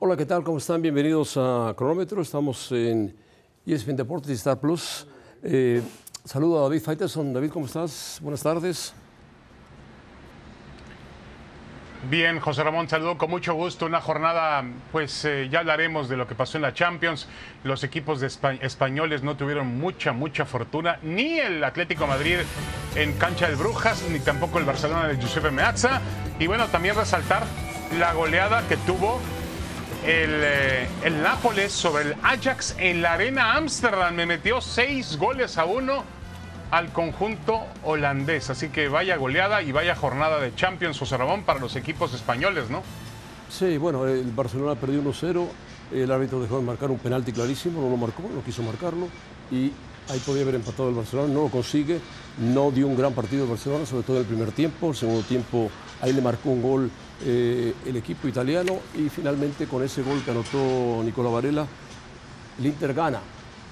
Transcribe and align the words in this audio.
Hola, 0.00 0.16
¿qué 0.16 0.26
tal? 0.26 0.42
¿Cómo 0.42 0.58
están? 0.58 0.82
Bienvenidos 0.82 1.36
a 1.36 1.72
Cronómetro. 1.76 2.20
Estamos 2.20 2.72
en 2.72 3.16
ESPN 3.64 3.94
Deportes 3.94 4.28
y 4.28 4.34
Star 4.34 4.58
Plus. 4.58 5.06
Eh, 5.40 5.80
saludo 6.24 6.58
a 6.58 6.62
David 6.64 6.82
Faitelson. 6.82 7.32
David, 7.32 7.50
¿cómo 7.50 7.66
estás? 7.66 8.18
Buenas 8.20 8.42
tardes. 8.42 8.92
Bien, 12.10 12.40
José 12.40 12.64
Ramón, 12.64 12.88
saludo 12.88 13.16
con 13.16 13.30
mucho 13.30 13.54
gusto. 13.54 13.86
Una 13.86 14.00
jornada, 14.00 14.64
pues 14.90 15.24
eh, 15.26 15.48
ya 15.48 15.60
hablaremos 15.60 16.08
de 16.08 16.16
lo 16.16 16.26
que 16.26 16.34
pasó 16.34 16.58
en 16.58 16.62
la 16.62 16.74
Champions. 16.74 17.28
Los 17.62 17.84
equipos 17.84 18.20
españoles 18.22 19.22
no 19.22 19.36
tuvieron 19.36 19.78
mucha, 19.78 20.12
mucha 20.12 20.44
fortuna. 20.44 20.98
Ni 21.04 21.38
el 21.38 21.62
Atlético 21.62 22.08
Madrid 22.08 22.38
en 22.96 23.12
cancha 23.12 23.46
del 23.46 23.54
Brujas, 23.56 24.04
ni 24.10 24.18
tampoco 24.18 24.58
el 24.58 24.64
Barcelona 24.64 25.06
de 25.06 25.16
Giuseppe 25.18 25.52
Meazza. 25.52 26.02
Y 26.40 26.48
bueno, 26.48 26.66
también 26.66 26.96
resaltar 26.96 27.44
la 27.96 28.12
goleada 28.12 28.66
que 28.66 28.76
tuvo 28.76 29.20
el, 30.04 30.30
eh, 30.42 30.88
el 31.02 31.22
Nápoles 31.22 31.72
sobre 31.72 32.04
el 32.04 32.16
Ajax 32.22 32.76
en 32.78 33.00
la 33.00 33.14
Arena 33.14 33.54
Ámsterdam. 33.54 34.14
Me 34.14 34.26
metió 34.26 34.60
seis 34.60 35.16
goles 35.16 35.56
a 35.56 35.64
uno 35.64 36.04
al 36.70 36.92
conjunto 36.92 37.62
holandés. 37.84 38.50
Así 38.50 38.68
que 38.68 38.88
vaya 38.88 39.16
goleada 39.16 39.62
y 39.62 39.72
vaya 39.72 39.94
jornada 39.94 40.40
de 40.40 40.54
Champions, 40.54 40.98
José 40.98 41.16
Ramón, 41.16 41.44
para 41.44 41.58
los 41.58 41.74
equipos 41.76 42.12
españoles, 42.12 42.68
¿no? 42.68 42.82
Sí, 43.48 43.78
bueno, 43.78 44.06
el 44.06 44.30
Barcelona 44.32 44.74
perdió 44.74 45.02
1-0. 45.02 45.46
El 45.92 46.10
árbitro 46.10 46.40
dejó 46.40 46.58
de 46.58 46.64
marcar 46.64 46.90
un 46.90 46.98
penalti 46.98 47.32
clarísimo, 47.32 47.80
no 47.80 47.88
lo 47.88 47.96
marcó, 47.96 48.22
no 48.22 48.42
quiso 48.42 48.62
marcarlo. 48.62 49.08
Y 49.50 49.72
ahí 50.10 50.18
podía 50.26 50.42
haber 50.42 50.56
empatado 50.56 50.88
el 50.90 50.94
Barcelona, 50.94 51.32
no 51.32 51.44
lo 51.44 51.48
consigue. 51.48 52.00
No 52.38 52.70
dio 52.70 52.88
un 52.88 52.96
gran 52.96 53.12
partido 53.14 53.44
el 53.44 53.50
Barcelona, 53.50 53.86
sobre 53.86 54.02
todo 54.02 54.16
en 54.16 54.22
el 54.22 54.28
primer 54.28 54.52
tiempo. 54.52 54.90
El 54.90 54.96
segundo 54.96 55.22
tiempo, 55.22 55.70
ahí 56.02 56.12
le 56.12 56.20
marcó 56.20 56.50
un 56.50 56.62
gol 56.62 56.90
eh, 57.22 57.74
el 57.86 57.96
equipo 57.96 58.28
italiano. 58.28 58.78
Y 58.96 59.08
finalmente, 59.08 59.66
con 59.66 59.82
ese 59.82 60.02
gol 60.02 60.22
que 60.24 60.30
anotó 60.30 61.02
Nicola 61.04 61.30
Varela, 61.30 61.66
el 62.58 62.66
Inter 62.66 62.94
gana. 62.94 63.20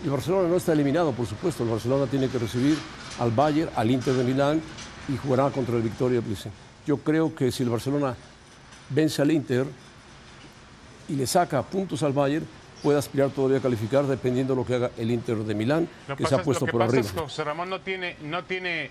El 0.04 0.10
Barcelona 0.10 0.48
no 0.48 0.56
está 0.56 0.72
eliminado, 0.72 1.12
por 1.12 1.26
supuesto. 1.26 1.62
El 1.62 1.70
Barcelona 1.70 2.06
tiene 2.06 2.28
que 2.28 2.38
recibir 2.38 2.76
al 3.20 3.30
Bayern, 3.30 3.70
al 3.76 3.90
Inter 3.90 4.14
de 4.14 4.24
Milán 4.24 4.60
y 5.08 5.16
jugará 5.16 5.50
contra 5.50 5.76
el 5.76 5.82
Victoria. 5.82 6.20
Yo 6.86 6.96
creo 6.98 7.34
que 7.34 7.52
si 7.52 7.62
el 7.62 7.68
Barcelona 7.68 8.14
vence 8.90 9.22
al 9.22 9.30
Inter 9.30 9.66
y 11.08 11.14
le 11.14 11.26
saca 11.26 11.62
puntos 11.62 12.02
al 12.02 12.12
Bayern, 12.12 12.46
puede 12.82 12.98
aspirar 12.98 13.30
todavía 13.30 13.58
a 13.58 13.60
calificar 13.60 14.04
dependiendo 14.06 14.54
de 14.54 14.60
lo 14.60 14.66
que 14.66 14.74
haga 14.74 14.90
el 14.96 15.10
Inter 15.12 15.36
de 15.38 15.54
Milán, 15.54 15.88
Lo 16.08 16.16
que 16.16 16.26
se 16.26 16.34
ha 16.34 16.38
es- 16.38 16.44
puesto 16.44 16.66
lo 16.66 16.66
que 16.66 16.72
por 16.72 16.80
pasa 16.80 16.90
arriba. 16.92 17.06
es 17.06 17.12
que 17.12 17.20
José 17.20 17.44
Ramón 17.44 17.70
no 17.70 17.80
tiene, 17.80 18.16
no 18.22 18.42
tiene, 18.44 18.90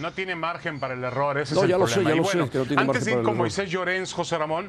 no 0.00 0.12
tiene 0.12 0.34
margen 0.34 0.80
para 0.80 0.94
el 0.94 1.04
error. 1.04 1.38
Ese 1.38 1.54
No, 1.54 1.60
es 1.60 1.64
el 1.64 1.70
ya 1.70 1.78
lo 1.78 1.86
sé, 1.86 1.94
problema. 2.00 2.10
ya 2.10 2.14
Y 2.14 2.18
lo 2.18 2.24
sé, 2.24 2.36
bueno, 2.38 2.50
que 2.52 2.58
no 2.58 2.64
tiene 2.64 2.82
antes 2.82 3.04
de 3.04 3.12
ir 3.12 3.22
con. 3.22 3.36
Moisés 3.36 3.70
Llorens, 3.70 4.12
José 4.12 4.38
Ramón, 4.38 4.68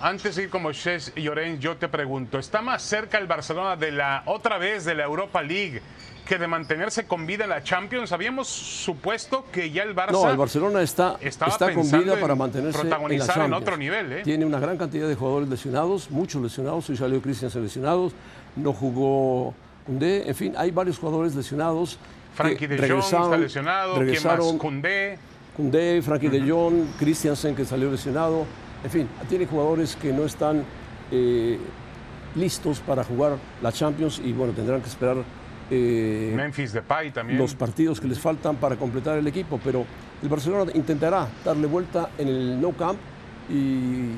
antes 0.00 0.36
de 0.36 0.42
ir 0.44 0.50
con 0.50 0.62
Moisés 0.62 1.12
Llorens, 1.14 1.60
yo 1.60 1.76
te 1.76 1.88
pregunto, 1.88 2.38
¿está 2.38 2.60
más 2.62 2.82
cerca 2.82 3.18
el 3.18 3.26
Barcelona 3.26 3.76
de 3.76 3.92
la 3.92 4.22
otra 4.26 4.58
vez 4.58 4.84
de 4.84 4.94
la 4.94 5.04
Europa 5.04 5.42
League 5.42 5.80
que 6.26 6.38
de 6.38 6.46
mantenerse 6.46 7.06
con 7.06 7.26
vida 7.26 7.44
en 7.44 7.50
la 7.50 7.62
Champions? 7.62 8.10
Habíamos 8.12 8.48
supuesto 8.48 9.44
que 9.52 9.70
ya 9.70 9.82
el 9.84 9.94
Barça 9.94 10.12
No, 10.12 10.30
el 10.30 10.36
Barcelona 10.36 10.82
está, 10.82 11.18
está 11.20 11.72
con 11.72 11.88
vida 11.90 12.16
para 12.20 12.34
mantenerse 12.34 12.80
en 12.80 12.90
la 12.90 12.96
protagonizar 12.96 13.28
en 13.36 13.42
Champions. 13.42 13.62
otro 13.62 13.76
nivel, 13.76 14.12
¿eh? 14.12 14.22
Tiene 14.22 14.44
una 14.44 14.58
gran 14.58 14.76
cantidad 14.76 15.06
de 15.06 15.14
jugadores 15.14 15.48
lesionados, 15.48 16.10
muchos 16.10 16.42
lesionados. 16.42 16.88
Hoy 16.90 16.96
salió 16.96 17.20
Cristian 17.22 17.50
lesionados, 17.62 18.12
no 18.56 18.72
jugó 18.72 19.54
Koundé. 19.86 20.28
En 20.28 20.34
fin, 20.34 20.54
hay 20.56 20.70
varios 20.70 20.98
jugadores 20.98 21.34
lesionados. 21.34 21.98
Frankie 22.34 22.66
de 22.66 22.88
Jong 22.88 23.00
está 23.00 23.36
lesionado, 23.36 23.94
¿quién 23.96 24.22
más? 24.24 24.40
Koundé. 24.58 25.18
Koundé, 25.56 26.00
Frankie 26.02 26.28
de 26.28 26.50
Jong, 26.50 26.96
Christiansen 26.98 27.54
que 27.54 27.64
salió 27.64 27.90
lesionado. 27.90 28.46
En 28.82 28.90
fin, 28.90 29.08
tiene 29.28 29.46
jugadores 29.46 29.96
que 29.96 30.12
no 30.12 30.24
están 30.24 30.64
eh, 31.10 31.58
listos 32.34 32.80
para 32.80 33.04
jugar 33.04 33.36
la 33.62 33.70
Champions 33.70 34.20
y 34.24 34.32
bueno, 34.32 34.52
tendrán 34.52 34.80
que 34.80 34.88
esperar 34.88 35.18
eh, 35.70 36.32
Memphis 36.34 36.72
Depay 36.72 37.10
también. 37.12 37.38
los 37.38 37.54
partidos 37.54 38.00
que 38.00 38.08
les 38.08 38.18
faltan 38.18 38.56
para 38.56 38.76
completar 38.76 39.18
el 39.18 39.26
equipo. 39.26 39.60
Pero 39.62 39.84
el 40.22 40.28
Barcelona 40.28 40.72
intentará 40.74 41.28
darle 41.44 41.66
vuelta 41.66 42.10
en 42.18 42.28
el 42.28 42.60
no 42.60 42.72
camp 42.72 42.98
y 43.48 44.08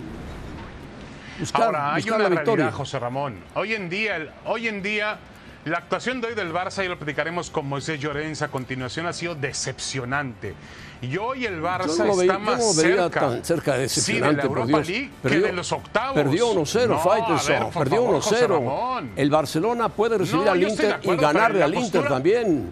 buscar, 1.41 1.63
Ahora, 1.65 1.95
hay 1.95 2.03
buscar 2.03 2.21
una 2.21 2.29
la 2.29 2.35
victoria. 2.37 2.55
realidad, 2.57 2.77
José 2.77 2.99
Ramón. 2.99 3.37
Hoy 3.55 3.75
en 3.75 3.89
día, 3.91 4.35
hoy 4.47 4.69
en 4.69 4.83
día, 4.83 5.19
la 5.65 5.79
actuación 5.79 6.21
de 6.21 6.29
hoy 6.29 6.35
del 6.35 6.53
Barça, 6.53 6.85
y 6.85 6.89
lo 6.89 6.97
platicaremos 6.99 7.49
con 7.51 7.67
Moisés 7.69 7.99
Llorens 7.99 8.43
a 8.43 8.49
continuación, 8.49 9.07
ha 9.07 9.13
sido 9.13 9.35
decepcionante. 9.35 10.55
Y 11.01 11.17
hoy 11.17 11.47
el 11.47 11.61
Barça 11.63 11.97
Yo 11.97 12.05
no 12.05 12.17
veía- 12.17 12.33
está 12.33 12.35
yo 12.35 12.39
no 12.39 12.57
más 12.57 12.77
veía 12.77 12.97
cerca, 13.03 13.21
tan 13.21 13.45
cerca 13.45 13.75
de 13.79 13.89
sí, 13.89 14.13
de 14.15 14.21
la 14.21 14.43
Europa. 14.43 14.67
League 14.67 15.11
Perdió- 15.23 15.41
que 15.43 15.47
de 15.49 15.53
los 15.53 15.73
octavos. 15.73 16.15
Perdió 16.15 16.49
1-0, 16.53 16.95
No, 16.95 17.01
Faitelson, 17.01 17.71
por 17.71 17.83
perdió 17.85 18.03
favor, 18.05 18.23
José 18.23 18.37
1-0. 18.47 18.49
Ramón. 18.55 19.11
El 19.17 19.31
Barcelona 19.31 19.89
puede 19.89 20.19
recibir 20.19 20.45
No, 20.47 20.53
al 20.53 20.61
yo 20.61 20.69
Inter 20.69 20.85
y 20.85 20.93
acuerdo, 20.93 21.21
pero 21.21 21.33
ganarle 21.33 21.63
al 21.63 21.75
Inter 21.75 21.91
postura- 22.03 22.09
también. 22.09 22.71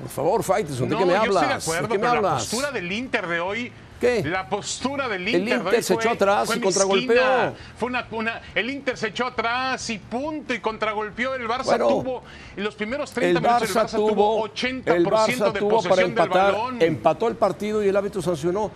Por 0.00 0.08
favor, 0.10 0.42
Faitelson, 0.44 0.88
¿de 0.88 0.94
No, 0.94 0.98
qué 1.00 1.06
me 1.06 1.12
yo 1.14 1.20
hablas? 1.20 1.34
estoy 1.42 1.48
de 1.48 1.54
acuerdo, 1.54 1.82
¿De 1.82 1.88
qué 1.88 1.98
me 1.98 2.08
pero 2.10 2.22
la 2.22 2.28
hablas? 2.30 2.46
postura 2.48 2.70
del 2.72 2.92
Inter 2.92 3.26
de 3.26 3.40
hoy. 3.40 3.72
¿Qué? 4.00 4.22
La 4.24 4.48
postura 4.48 5.08
del 5.08 5.22
El 5.26 5.40
Inter, 5.40 5.44
de 5.48 5.54
Inter 5.56 5.74
hoy 5.76 5.82
se 5.82 5.94
fue- 5.94 6.02
echó 6.04 6.12
atrás 6.12 6.56
y 6.56 6.60
contragolpeó. 6.60 7.54
Fue 7.76 7.88
una, 7.88 8.06
una- 8.12 8.40
el 8.54 8.70
Inter 8.70 8.96
se 8.96 9.08
echó 9.08 9.26
atrás 9.26 9.90
y 9.90 9.98
punto 9.98 10.54
y 10.54 10.60
contragolpeó. 10.60 11.34
El 11.34 11.48
Barça 11.48 11.64
Bueno, 11.64 11.88
tuvo 11.88 12.22
en 12.56 12.64
los 12.64 12.74
primeros 12.76 13.10
El 13.10 13.14
30 13.14 13.40
minutos 13.40 13.62
Barça, 13.62 13.80
el 13.82 13.86
Barça 13.88 13.96
tuvo 13.96 14.08
tuvo, 14.14 14.42
80% 14.44 14.94
el 14.94 15.06
Barça 15.06 15.52
de 15.52 15.58
tuvo 15.58 15.68
para 15.82 15.88
posesión 15.88 16.14
del 16.14 16.28
balón. 16.28 16.82
empató 16.82 17.28
el 17.28 17.34
partido 17.36 17.82
y 17.84 17.88
el 17.88 17.96
árbitro 17.96 18.22
sancionó 18.22 18.70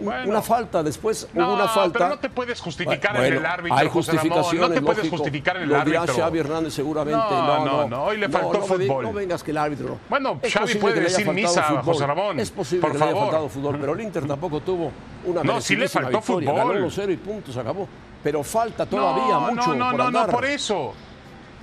Bueno. 0.00 0.30
una 0.30 0.42
falta. 0.42 0.82
Después 0.82 1.28
No, 1.34 1.46
hubo 1.48 1.54
una 1.54 1.68
falta. 1.68 1.98
pero 1.98 2.08
no 2.10 2.18
te 2.18 2.28
puedes 2.30 2.60
justificar 2.60 3.16
en 3.16 3.34
el 3.34 3.46
árbitro, 3.46 3.76
Hay 3.78 3.88
José 3.88 4.12
Ramón. 4.12 4.38
No 4.58 4.70
te 4.70 4.80
puedes 4.80 4.98
lógico. 4.98 5.16
justificar 5.16 5.56
en 5.56 5.62
el 5.64 5.68
Lo 5.68 5.84
dirá 5.84 6.02
árbitro. 6.02 6.22
Xavi 6.22 6.38
Hernández 6.38 6.74
seguramente. 6.74 7.18
No, 7.20 7.58
No, 7.58 7.64
no, 7.64 7.88
no, 7.88 8.04
hoy 8.04 8.16
le 8.18 8.28
faltó 8.28 8.62
fútbol. 8.62 9.04
No 9.04 9.12
vengas 9.12 9.42
que 9.42 9.50
el 9.50 9.58
árbitro. 9.58 9.88
no. 9.88 9.98
Bueno, 10.08 10.38
Es 10.42 10.52
Xavi 10.52 10.74
puede 10.76 11.00
decir 11.00 11.28
misa, 11.32 11.62
fútbol. 11.62 11.82
José 11.82 12.06
Ramón. 12.06 12.40
Es 12.40 12.50
posible 12.50 12.82
Por 12.82 12.92
que 12.92 12.98
le 12.98 13.04
haya 13.04 13.12
favor. 13.12 13.28
faltado 13.28 13.48
fútbol, 13.48 13.78
pero 13.80 13.92
el 13.94 14.00
Inter 14.00 14.26
tampoco 14.26 14.60
tuvo 14.60 14.92
una 15.24 15.42
No, 15.42 15.60
sí 15.60 15.76
le 15.76 15.88
faltó 15.88 16.18
victoria. 16.18 16.50
fútbol. 16.50 16.74
Ganó 16.74 16.86
1-0 16.86 17.12
y 17.12 17.58
acabó. 17.58 17.88
Pero 18.22 18.42
falta 18.42 18.84
todavía 18.86 19.34
no, 19.34 19.40
mucho 19.40 19.74
no, 19.74 19.74
no, 19.74 19.90
por 19.90 20.12
no, 20.12 20.26
no, 20.26 20.26
por 20.32 20.44
eso. 20.44 20.92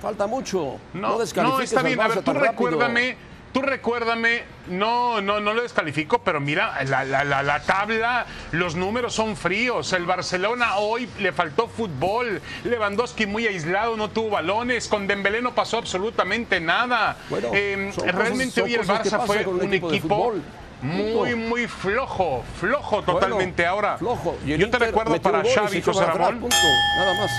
Falta 0.00 0.26
mucho. 0.26 0.76
No, 0.94 1.18
No, 1.18 1.18
no, 1.18 1.60
está 1.60 1.82
bien. 1.82 2.00
A 2.00 2.08
ver, 2.08 2.22
tú 2.22 2.32
recuérdame, 2.32 3.16
tú 3.52 3.62
recuérdame, 3.62 4.42
no, 4.68 5.20
no, 5.20 5.40
no 5.40 5.54
lo 5.54 5.62
descalifico, 5.62 6.18
pero 6.18 6.40
mira, 6.40 6.82
la, 6.84 7.04
la- 7.04 7.24
la- 7.24 7.42
la 7.42 7.60
tabla, 7.62 8.26
los 8.52 8.74
números 8.76 9.14
son 9.14 9.36
fríos. 9.36 9.92
El 9.92 10.04
Barcelona 10.04 10.76
hoy 10.76 11.08
le 11.18 11.32
faltó 11.32 11.68
fútbol. 11.68 12.40
Lewandowski 12.64 13.26
muy 13.26 13.46
aislado, 13.46 13.96
no 13.96 14.10
tuvo 14.10 14.30
balones. 14.30 14.88
Con 14.88 15.06
Dembélé 15.06 15.40
no 15.42 15.54
pasó 15.54 15.78
absolutamente 15.78 16.60
nada. 16.60 17.16
Bueno, 17.30 17.48
Eh, 17.52 17.92
cosas- 17.94 18.14
realmente 18.14 18.54
son 18.54 18.64
hoy 18.64 18.74
el 18.74 18.80
cosas 18.80 19.12
Barça 19.12 19.26
fue 19.26 19.46
un 19.46 19.72
equipo 19.72 20.34
muy, 20.82 21.34
muy 21.34 21.66
flojo, 21.66 22.44
flojo 22.60 23.02
totalmente 23.02 23.62
Bueno, 23.62 23.72
ahora. 23.72 23.96
Flojo. 23.98 24.36
Yo 24.44 24.70
te 24.70 24.78
recuerdo 24.78 25.20
para 25.22 25.42
Xavi, 25.42 25.80
José 25.80 26.04
Ramón. 26.04 26.40
punto. 26.40 26.56
Nada 26.98 27.14
más. 27.14 27.30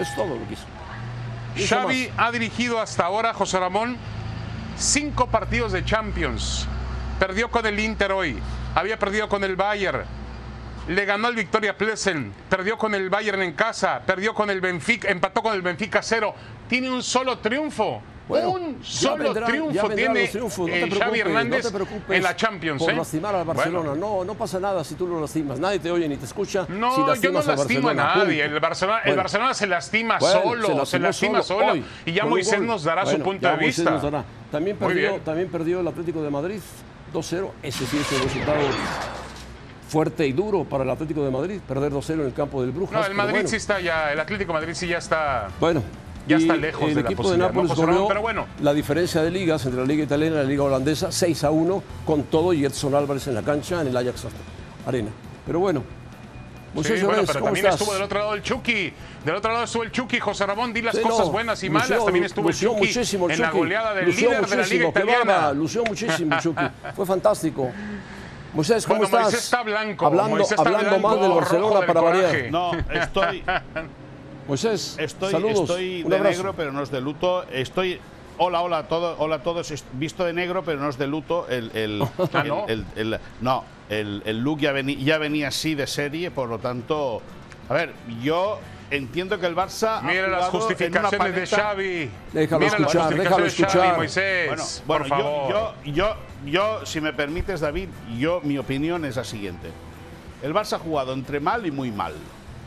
Es 0.00 0.14
todo 0.14 0.26
lo 0.36 0.46
que 0.46 0.52
hizo. 0.54 0.64
Hizo 1.56 1.74
Xavi 1.74 2.08
más. 2.14 2.28
ha 2.28 2.30
dirigido 2.30 2.80
hasta 2.80 3.04
ahora, 3.06 3.32
José 3.34 3.58
Ramón, 3.58 3.96
cinco 4.76 5.26
partidos 5.26 5.72
de 5.72 5.84
Champions. 5.84 6.66
Perdió 7.18 7.50
con 7.50 7.64
el 7.66 7.80
Inter 7.80 8.12
hoy, 8.12 8.38
había 8.74 8.98
perdido 8.98 9.28
con 9.28 9.42
el 9.42 9.56
Bayern, 9.56 10.04
le 10.88 11.04
ganó 11.04 11.28
el 11.28 11.34
Victoria 11.34 11.76
Plesen, 11.76 12.32
perdió 12.48 12.78
con 12.78 12.94
el 12.94 13.10
Bayern 13.10 13.42
en 13.42 13.54
casa, 13.54 14.02
perdió 14.06 14.34
con 14.34 14.50
el 14.50 14.60
Benfica, 14.60 15.08
empató 15.08 15.42
con 15.42 15.54
el 15.54 15.62
Benfica 15.62 16.02
cero. 16.02 16.34
Tiene 16.68 16.90
un 16.90 17.02
solo 17.02 17.38
triunfo. 17.38 18.02
Bueno, 18.28 18.50
un 18.50 18.84
solo 18.84 19.24
vendrán- 19.24 19.50
triunfo 19.50 19.90
tiene 19.90 20.28
triunfos, 20.28 20.68
no 20.68 20.74
eh, 20.74 20.90
Xavi 20.90 21.20
Hernández 21.20 21.72
no 21.72 22.14
en 22.14 22.22
la 22.22 22.34
Champions. 22.34 22.82
Por 22.82 22.92
¿eh? 22.92 22.96
lastimar 22.96 23.34
al 23.34 23.44
Barcelona. 23.44 23.90
Bueno. 23.90 24.18
No, 24.18 24.24
no 24.24 24.34
pasa 24.34 24.58
nada 24.58 24.82
si 24.82 24.94
tú 24.94 25.06
lo 25.06 25.20
lastimas. 25.20 25.60
Nadie 25.60 25.78
te 25.78 25.90
oye 25.90 26.08
ni 26.08 26.16
te 26.16 26.24
escucha. 26.24 26.66
No, 26.68 27.14
si 27.14 27.22
yo 27.22 27.32
no 27.32 27.42
lastimo 27.42 27.88
a 27.90 27.94
nadie. 27.94 28.44
El 28.44 28.58
Barcelona, 28.58 29.00
el. 29.04 29.16
Barcelona 29.16 29.54
se 29.54 29.66
lastima 29.66 30.20
solo, 30.20 30.84
se, 30.86 30.98
lastima 30.98 31.42
solo. 31.42 31.72
hoy, 31.72 31.84
y 32.04 32.12
ya 32.12 32.24
Moisés 32.24 32.60
nos 32.60 32.84
dará 32.84 33.06
su 33.06 33.18
punto 33.20 33.48
de 33.48 33.56
vista. 33.56 34.24
También 34.50 34.76
perdió, 34.76 35.16
también 35.16 35.48
perdió 35.48 35.80
el 35.80 35.88
Atlético 35.88 36.22
de 36.22 36.30
Madrid 36.30 36.60
2-0. 37.12 37.50
Ese 37.62 37.86
sí 37.86 37.98
es 37.98 38.12
el 38.12 38.22
resultado 38.22 38.58
fuerte 39.88 40.26
y 40.26 40.32
duro 40.32 40.64
para 40.64 40.84
el 40.84 40.90
Atlético 40.90 41.24
de 41.24 41.30
Madrid. 41.30 41.60
Perder 41.66 41.92
2-0 41.92 42.14
en 42.14 42.26
el 42.26 42.34
campo 42.34 42.60
del 42.62 42.72
Brujas. 42.72 43.00
No, 43.00 43.06
el 43.06 43.14
Madrid 43.14 43.34
bueno. 43.34 43.48
sí 43.48 43.56
está 43.56 43.80
ya, 43.80 44.12
el 44.12 44.20
Atlético 44.20 44.52
de 44.52 44.58
Madrid 44.58 44.74
sí 44.74 44.88
ya 44.88 44.98
está. 44.98 45.48
Bueno, 45.60 45.82
Ya 46.26 46.36
está 46.38 46.56
lejos 46.56 46.82
el 46.88 46.94
de 46.94 47.02
la 47.02 47.08
equipo 47.08 47.30
de 47.30 47.38
¿no, 47.38 47.46
Nápoles 47.46 47.74
goleó 47.74 48.08
Pero 48.08 48.20
bueno. 48.22 48.46
la 48.60 48.74
diferencia 48.74 49.22
de 49.22 49.30
ligas 49.30 49.64
entre 49.64 49.80
la 49.80 49.86
liga 49.86 50.02
italiana 50.04 50.36
y 50.36 50.38
la 50.38 50.44
liga 50.44 50.62
holandesa 50.64 51.12
6 51.12 51.44
a 51.44 51.50
1 51.50 51.82
con 52.04 52.24
todo 52.24 52.52
y 52.52 52.64
Edson 52.64 52.94
Álvarez 52.94 53.26
en 53.28 53.34
la 53.34 53.42
cancha 53.42 53.80
en 53.80 53.88
el 53.88 53.96
Ajax 53.96 54.26
Arena. 54.86 55.10
Pero 55.46 55.60
bueno, 55.60 55.82
Sí, 56.82 56.92
bueno, 57.02 57.22
pero 57.26 57.40
¿cómo 57.40 57.44
también 57.46 57.64
estás? 57.64 57.80
estuvo 57.80 57.94
del 57.94 58.02
otro 58.02 58.18
lado 58.18 58.34
el 58.34 58.42
Chucky. 58.42 58.92
Del 59.24 59.34
otro 59.36 59.50
lado 59.50 59.64
estuvo 59.64 59.82
el 59.82 59.90
Chucky. 59.90 60.20
José 60.20 60.44
Ramón, 60.44 60.74
di 60.74 60.82
las 60.82 60.94
Sí, 60.94 61.00
cosas 61.00 61.26
no, 61.26 61.32
buenas 61.32 61.62
y 61.62 61.70
lució- 61.70 61.88
malas. 61.90 62.04
También 62.04 62.24
estuvo 62.26 62.48
el 62.48 62.52
lució 62.52 62.68
Chucky 62.72 62.80
muchísimo 62.86 63.26
el 63.26 63.32
en 63.32 63.40
la 63.40 63.46
Chucky. 63.46 63.58
goleada 63.58 63.94
del 63.94 64.04
Lució 64.04 64.28
líder 64.28 64.34
de 64.44 64.50
la 64.50 64.56
muchísimo, 64.56 64.80
Liga 64.88 64.92
qué 64.92 64.98
Italiana. 65.10 65.52
lució 65.54 65.84
muchísimo 65.84 66.34
el 66.34 66.40
Chucky. 66.42 66.64
Fue 66.96 67.06
fantástico. 67.06 67.70
Moisés, 68.52 68.84
¿cómo 68.84 68.98
Bueno, 68.98 69.04
estás? 69.06 69.22
Moisés 69.22 69.44
está 69.44 69.62
blanco. 69.62 70.06
Hablando, 70.06 70.30
Moisés 70.36 70.50
está 70.50 70.62
hablando 70.62 70.88
blanco, 70.90 71.08
más 71.08 71.16
del 71.16 71.22
rojo 71.28 71.36
Barcelona 71.40 71.76
del 71.78 71.86
para 71.86 72.00
coraje. 72.00 72.22
variar. 72.26 72.50
No, 72.52 72.72
estoy, 73.02 73.44
Moisés, 74.48 74.96
estoy, 74.98 75.32
saludos. 75.32 75.60
estoy 75.60 76.02
un 76.02 76.10
de 76.10 76.16
abrazo. 76.16 76.36
negro, 76.38 76.54
pero 76.56 76.72
no 76.72 76.82
es 76.82 76.90
de 76.90 77.00
luto. 77.00 77.44
Estoy. 77.50 78.00
Hola, 78.38 78.60
hola 78.60 78.78
a 78.78 78.82
todos, 78.88 79.16
hola 79.18 79.36
a 79.36 79.42
todos. 79.42 79.72
Visto 79.94 80.24
de 80.24 80.32
negro, 80.32 80.62
pero 80.64 80.78
no 80.80 80.88
es 80.88 80.98
de 80.98 81.06
luto. 81.06 81.46
El, 81.48 81.70
el, 81.74 82.02
Ah, 82.32 82.40
el- 82.42 82.48
¿no? 82.48 82.66
el- 82.68 82.84
el- 82.96 83.20
no, 83.40 83.64
el, 83.88 84.22
el 84.24 84.38
look 84.40 84.60
ya, 84.60 84.72
veni- 84.72 85.02
ya 85.02 85.18
venía 85.18 85.48
así 85.48 85.74
de 85.74 85.86
serie, 85.86 86.30
por 86.30 86.48
lo 86.48 86.58
tanto. 86.58 87.22
A 87.68 87.74
ver, 87.74 87.92
yo 88.22 88.60
entiendo 88.90 89.40
que 89.40 89.46
el 89.46 89.56
Barça. 89.56 89.98
ha 89.98 90.02
Mira 90.02 90.28
las 90.28 90.48
jugado 90.50 90.70
en 90.70 90.92
una 90.92 91.08
justificaciones 91.10 91.34
de 91.34 91.46
Xavi. 91.56 92.10
Déjalo 92.32 92.60
Mira 92.60 92.78
las 92.78 92.80
escuchar, 92.80 93.02
justificaciones 93.02 93.18
déjalo 93.18 93.44
de 93.44 93.50
Xavi, 93.50 93.62
escuchar. 93.64 93.96
Moisés, 93.96 94.46
Bueno, 94.48 94.64
bueno 94.86 95.04
por 95.04 95.08
favor. 95.08 95.50
yo, 95.50 95.74
yo, 95.86 95.92
yo, 95.92 96.16
yo, 96.80 96.86
si 96.86 97.00
me 97.00 97.12
permites, 97.12 97.60
David, 97.60 97.88
yo, 98.18 98.40
mi 98.44 98.58
opinión 98.58 99.04
es 99.06 99.16
la 99.16 99.24
siguiente. 99.24 99.70
El 100.42 100.54
Barça 100.54 100.74
ha 100.74 100.78
jugado 100.78 101.14
entre 101.14 101.40
mal 101.40 101.66
y 101.66 101.70
muy 101.72 101.90
mal. 101.90 102.12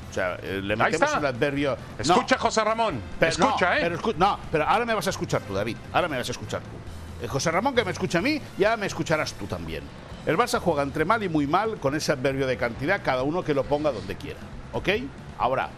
O 0.10 0.14
sea, 0.14 0.38
eh, 0.42 0.60
le 0.64 0.76
metemos 0.76 1.16
el 1.16 1.26
adverbio. 1.26 1.78
No, 1.98 2.02
Escucha, 2.02 2.38
José 2.38 2.64
Ramón. 2.64 3.00
pero 3.20 3.32
no, 3.38 3.46
Escucha, 3.50 3.78
¿eh? 3.78 3.82
Pero, 3.82 4.00
escu- 4.00 4.16
no, 4.16 4.40
pero 4.52 4.66
ahora 4.68 4.86
me 4.86 4.94
vas 4.94 5.06
a 5.08 5.12
escuchar 5.12 5.42
tú, 5.42 5.54
David. 5.54 5.78
Ahora 5.94 6.08
me 6.08 6.18
vas 6.18 6.28
a 6.28 6.32
escuchar 6.32 6.62
tú. 6.62 7.26
Eh, 7.26 7.28
José 7.28 7.52
Ramón, 7.52 7.76
que 7.76 7.84
me 7.86 7.92
escucha 7.92 8.18
a 8.20 8.22
mí, 8.22 8.42
ya 8.58 8.76
me 8.78 8.86
escucharás 8.88 9.34
tú 9.34 9.46
también. 9.46 9.84
El 10.26 10.38
Barça 10.38 10.60
juega 10.60 10.84
entre 10.84 11.06
mal 11.06 11.22
y 11.24 11.30
muy 11.30 11.48
mal 11.48 11.78
con 11.80 11.96
ese 11.96 12.12
adverbio 12.12 12.48
de 12.48 12.58
cantidad, 12.58 13.02
cada 13.04 13.24
uno 13.24 13.44
que 13.44 13.54
lo 13.54 13.64
ponga 13.66 13.92
donde 13.92 14.16
quiera. 14.16 14.40
¿Ok? 14.74 14.90
Ahora, 15.38 15.70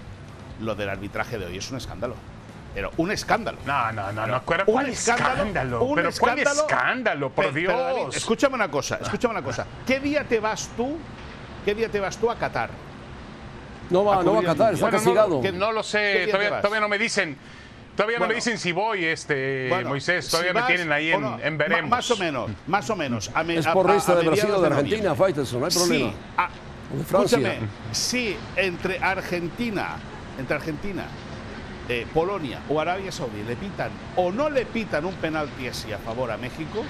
lo 0.60 0.75
del 0.75 0.89
arbitraje 0.89 1.38
de 1.38 1.45
hoy 1.45 1.57
es 1.57 1.69
un 1.72 1.78
escándalo. 1.78 2.16
Pero 2.74 2.89
un 2.98 3.12
escándalo. 3.12 3.57
No, 3.66 3.92
no, 3.92 4.12
no, 4.13 4.25
no. 4.28 4.42
¿Cuál, 4.44 4.63
Un 4.68 4.86
escándalo? 4.86 5.83
un 5.83 5.95
¿Pero 5.95 6.10
cuál 6.18 6.39
escándalo. 6.39 6.62
escándalo? 6.62 7.30
Por 7.30 7.45
Pero- 7.45 7.56
Dios. 7.57 7.74
pero, 7.74 7.83
David, 7.86 8.16
escúchame 8.16 8.56
una 8.56 8.72
cosa, 8.72 8.98
escúchame 9.01 9.33
una 9.33 9.44
cosa. 9.44 9.66
¿Qué 9.86 10.00
día 10.00 10.24
te 10.24 10.39
vas 10.39 10.69
tú? 10.78 10.98
¿Qué 11.66 11.75
día 11.75 11.89
te 11.89 12.00
vas 12.00 12.18
tú 12.18 12.31
a 12.31 12.36
Qatar? 12.38 12.69
No 13.91 14.03
va, 14.05 14.19
a 14.19 14.23
no 14.23 14.33
va 14.33 14.39
a 14.39 14.43
Qatar, 14.43 14.73
está. 14.73 14.85
Bueno, 14.85 14.97
castigado. 14.97 15.41
¿qué- 15.41 15.51
No 15.51 15.71
lo 15.71 15.81
¿Qué 15.81 15.88
sé, 15.88 16.27
todavía, 16.27 16.61
todavía 16.61 16.79
no 16.79 16.88
me 16.89 16.97
dicen. 16.97 17.38
Todavía 17.95 18.17
no 18.17 18.21
Bueno. 18.21 18.29
me 18.31 18.35
dicen 18.35 18.57
si 18.57 18.71
voy, 18.71 19.03
este, 19.03 19.67
Bueno, 19.69 19.89
Moisés. 19.89 20.25
si 20.25 20.31
Todavía 20.31 20.53
me 20.53 20.59
vas 20.61 20.67
tienen 20.69 20.91
ahí 20.93 21.11
en, 21.11 21.21
no, 21.21 21.38
en 21.39 21.57
veremos. 21.57 21.89
Más 21.91 22.09
o 22.09 22.15
menos, 22.17 22.49
más 22.67 22.89
o 22.89 22.95
menos. 22.95 23.29
A 23.33 23.43
me- 23.43 23.57
Es 23.57 23.67
porrista 23.67 24.13
a- 24.13 24.15
a 24.15 24.19
de 24.19 24.27
Brasil 24.27 24.49
o 24.51 24.61
de. 24.61 24.67
Argentina, 24.67 25.13
Faitelson, 25.13 25.59
no 25.59 25.65
hay 25.65 25.73
problema. 25.73 26.09
Sí, 26.09 26.15
a- 26.38 26.49
de 26.97 27.03
Francia. 27.03 27.38
escúchame, 27.38 27.67
si 27.91 28.38
entre 28.55 28.97
Argentina, 28.99 29.97
entre 30.39 30.55
Argentina, 30.55 31.03
eh, 31.89 32.07
Polonia 32.13 32.59
o 32.69 32.79
Arabia 32.79 33.11
Saudí 33.11 33.44
le 33.45 33.57
pitan 33.57 33.89
o 34.15 34.31
no 34.31 34.49
le 34.49 34.65
pitan 34.65 35.03
un 35.05 35.13
penalti 35.15 35.67
así 35.67 35.91
a 35.91 35.97
favor 35.97 36.31
a 36.31 36.37
México, 36.37 36.83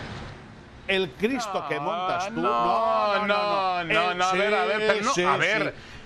el 0.87 1.09
Cristo 1.11 1.65
que 1.67 1.79
montas 1.79 2.27
tú. 2.27 2.41
No, 2.41 3.25
no, 3.25 3.27
no, 3.27 3.79
El- 3.81 4.17
no, 4.17 4.23
a 4.25 4.33
ver, 4.33 4.53
a 4.53 4.65
ver, 4.65 4.77
pero 4.87 5.03
no, 5.03 5.13
sí, 5.13 5.23
a 5.23 5.33
sí. 5.35 5.39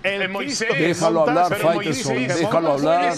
El 0.06 0.22
el 0.22 0.30
Moisés. 0.30 0.70
Déjalo 0.78 1.22
hablar, 1.22 1.46
pero 1.50 1.68
Faitelson, 1.74 2.14
Moisés, 2.16 2.38
déjalo 2.40 2.52
¿cómo 2.60 2.74
hablar. 2.74 3.16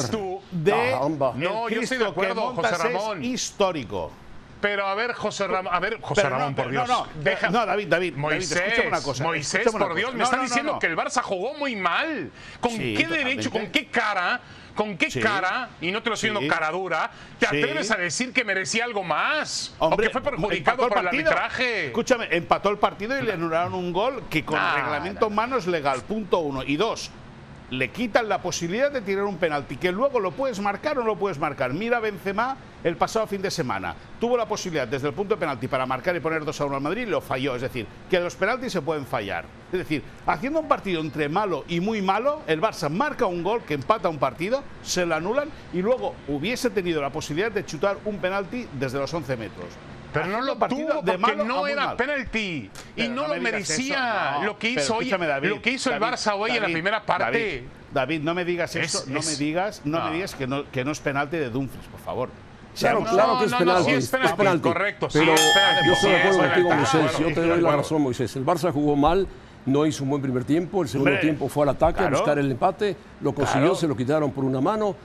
de 0.51 0.71
el 0.93 1.19
No, 1.19 1.69
yo 1.69 1.81
estoy 1.81 1.97
de 1.97 2.05
acuerdo, 2.07 2.53
José 2.55 2.73
es 2.73 2.79
Ramón. 2.79 3.23
histórico. 3.23 4.11
Pero 4.59 4.87
a 4.87 4.95
ver, 4.95 5.13
José 5.13 5.45
Ramón, 5.45 5.71
a 5.71 5.79
ver, 5.79 5.99
José 6.01 6.21
Pero 6.23 6.29
no, 6.33 6.39
Ramón, 6.39 6.55
por 6.55 6.71
Dios. 6.71 6.87
no, 6.87 7.05
no, 7.05 7.07
deja- 7.21 7.49
no, 7.51 7.63
David, 7.63 7.87
David, 7.89 7.89
David, 7.89 8.15
Moisés, 8.15 8.51
escúchame 8.59 8.87
una 8.87 9.01
cosa, 9.01 9.23
Moisés, 9.23 9.67
una 9.67 9.85
por 9.85 9.95
Dios, 9.95 10.11
me 10.13 10.17
No, 10.19 10.23
está 10.23 10.41
diciendo 10.41 10.73
no. 10.73 10.79
que 10.79 10.87
el 10.87 10.97
Barça 10.97 11.21
jugó 11.21 11.53
muy 11.53 11.75
mal. 11.75 12.31
¿Con 12.59 12.71
Sí, 12.71 12.95
qué 12.97 13.05
derecho, 13.05 13.51
con 13.51 13.67
qué 13.67 13.87
cara, 13.87 14.41
con 14.77 14.95
qué 14.95 15.11
Sí. 15.11 15.19
cara, 15.19 15.67
y 15.81 15.91
no 15.91 16.01
te 16.01 16.07
lo 16.09 16.13
estoy 16.15 16.29
diciendo 16.29 16.39
Sí. 16.39 16.47
cara 16.57 16.71
dura, 16.71 17.11
te 17.39 17.47
Sí. 17.47 17.57
atreves 17.57 17.91
a 17.91 17.97
decir 17.97 18.31
que 18.31 18.45
merecía 18.45 18.85
algo 18.85 19.03
más? 19.03 19.75
Hombre, 19.79 20.07
o 20.07 20.09
que 20.09 20.13
fue 20.13 20.21
perjudicado 20.21 20.87
por 20.87 20.97
el 20.99 21.03
partido. 21.03 21.29
arbitraje. 21.31 21.87
Escúchame, 21.87 22.27
empató 22.31 22.69
el 22.69 22.77
partido 22.77 23.19
y 23.19 23.23
le 23.23 23.33
anularon 23.33 23.73
un 23.73 23.91
gol 23.91 24.23
que 24.29 24.45
con 24.45 24.57
Ah, 24.57 24.75
reglamento 24.77 25.27
humano 25.27 25.57
es 25.57 25.67
legal, 25.67 26.01
punto 26.03 26.37
uno. 26.39 26.63
Y 26.63 26.77
dos, 26.77 27.09
le 27.71 27.89
quitan 27.89 28.29
la 28.29 28.41
posibilidad 28.41 28.89
de 28.91 29.01
tirar 29.01 29.25
un 29.25 29.37
penalti, 29.37 29.75
que 29.75 29.91
luego 29.91 30.21
lo 30.21 30.31
puedes 30.31 30.59
marcar 30.61 30.97
o 30.97 31.01
no 31.01 31.07
lo 31.07 31.15
puedes 31.17 31.37
marcar. 31.39 31.73
Mira 31.73 31.99
Benzema 31.99 32.55
el 32.83 32.95
pasado 32.95 33.27
fin 33.27 33.41
de 33.41 33.51
semana. 33.51 33.95
Tuvo 34.19 34.37
la 34.37 34.45
posibilidad 34.45 34.87
desde 34.87 35.07
el 35.07 35.13
punto 35.13 35.35
de 35.35 35.39
penalti 35.39 35.67
para 35.67 35.85
marcar 35.85 36.15
y 36.15 36.19
poner 36.19 36.45
2 36.45 36.61
a 36.61 36.65
1 36.65 36.75
al 36.75 36.81
Madrid 36.81 37.03
y 37.03 37.05
lo 37.09 37.21
falló. 37.21 37.55
Es 37.55 37.61
decir, 37.61 37.85
que 38.09 38.19
los 38.19 38.35
penaltis 38.35 38.71
se 38.73 38.81
pueden 38.81 39.05
fallar. 39.05 39.45
Es 39.71 39.79
decir, 39.79 40.03
haciendo 40.25 40.59
un 40.59 40.67
partido 40.67 41.01
entre 41.01 41.27
malo 41.29 41.65
y 41.67 41.79
muy 41.79 42.01
malo, 42.01 42.41
el 42.47 42.61
Barça 42.61 42.89
marca 42.89 43.25
un 43.25 43.43
gol 43.43 43.63
que 43.63 43.73
empata 43.73 44.09
un 44.09 44.17
partido, 44.19 44.63
se 44.83 45.05
lo 45.05 45.15
anulan 45.15 45.49
y 45.73 45.81
luego 45.81 46.15
hubiese 46.27 46.69
tenido 46.69 47.01
la 47.01 47.09
posibilidad 47.09 47.51
de 47.51 47.65
chutar 47.65 47.97
un 48.05 48.17
penalti 48.19 48.67
desde 48.73 48.99
los 48.99 49.13
11 49.13 49.35
metros. 49.37 49.65
Pero 50.13 50.27
no 50.27 50.41
lo 50.41 50.55
tuvo 50.55 51.01
de 51.01 51.17
porque 51.19 51.35
no 51.43 51.67
era 51.67 51.95
penalti 51.97 52.71
y 52.95 53.07
no, 53.09 53.15
no 53.15 53.27
lo 53.27 53.33
me 53.35 53.39
merecía. 53.41 54.29
eso, 54.31 54.39
no. 54.39 54.45
lo 54.45 54.57
que 54.57 54.69
hizo 54.69 54.95
hoy, 54.95 55.09
David, 55.09 55.49
lo 55.49 55.61
que 55.61 55.71
hizo 55.71 55.93
el 55.93 55.99
Barça 56.01 56.33
hoy 56.35 56.51
en 56.51 56.61
la 56.61 56.67
primera 56.69 57.05
parte. 57.05 57.65
David, 57.93 58.21
no 58.21 58.33
me 58.33 58.43
digas 58.45 58.75
Es- 58.75 58.93
eso, 58.95 59.03
no 59.07 59.19
es- 59.19 59.25
me 59.27 59.35
digas, 59.35 59.81
no, 59.85 59.99
no. 59.99 60.05
me 60.05 60.15
digas 60.15 60.35
que 60.35 60.47
no, 60.47 60.69
que 60.71 60.83
no 60.83 60.91
es 60.91 60.99
penalti 60.99 61.37
de 61.37 61.49
Dumfries, 61.49 61.85
por 61.87 61.99
favor. 61.99 62.29
Claro, 62.79 62.99
que 62.99 63.45
es 63.45 63.51
no, 63.51 63.59
no, 63.59 63.65
penalti. 63.65 63.89
sí 63.91 63.97
es 63.97 64.09
penalti, 64.33 64.61
correcto, 64.69 65.09
sí 65.09 65.19
Pero 65.19 65.33
es 65.33 65.41
penalti, 65.53 65.87
yo 65.87 65.93
estoy 65.93 66.11
de 66.11 66.15
sí 66.17 66.21
acuerdo 66.21 66.41
es 66.43 66.47
contigo, 66.47 66.69
penalti, 66.69 66.97
Moisés. 66.97 67.11
claro, 67.11 67.29
Yo 67.29 67.35
te 67.35 67.47
doy 67.47 67.61
la 67.61 67.75
razón, 67.75 68.01
Moisés. 68.01 68.35
El 68.35 68.45
Barça 68.45 68.71
jugó 68.71 68.95
mal, 68.95 69.27
no 69.65 69.85
hizo 69.85 70.03
un 70.03 70.09
buen 70.11 70.21
primer 70.21 70.43
tiempo. 70.43 70.81
El 70.81 70.87
segundo 70.89 71.11
Hombre, 71.11 71.21
tiempo 71.21 71.49
fue 71.49 71.63
al 71.63 71.69
ataque 71.69 71.97
claro. 71.99 72.15
a 72.15 72.19
buscar 72.19 72.39
el 72.39 72.51
empate. 72.51 72.95
Lo 73.21 73.33
consiguió, 73.33 73.61
Claro. 73.69 73.75
se 73.75 73.87
lo 73.87 73.95
quitaron 73.97 74.31
por 74.31 74.43
una 74.43 74.61
mano. 74.61 74.95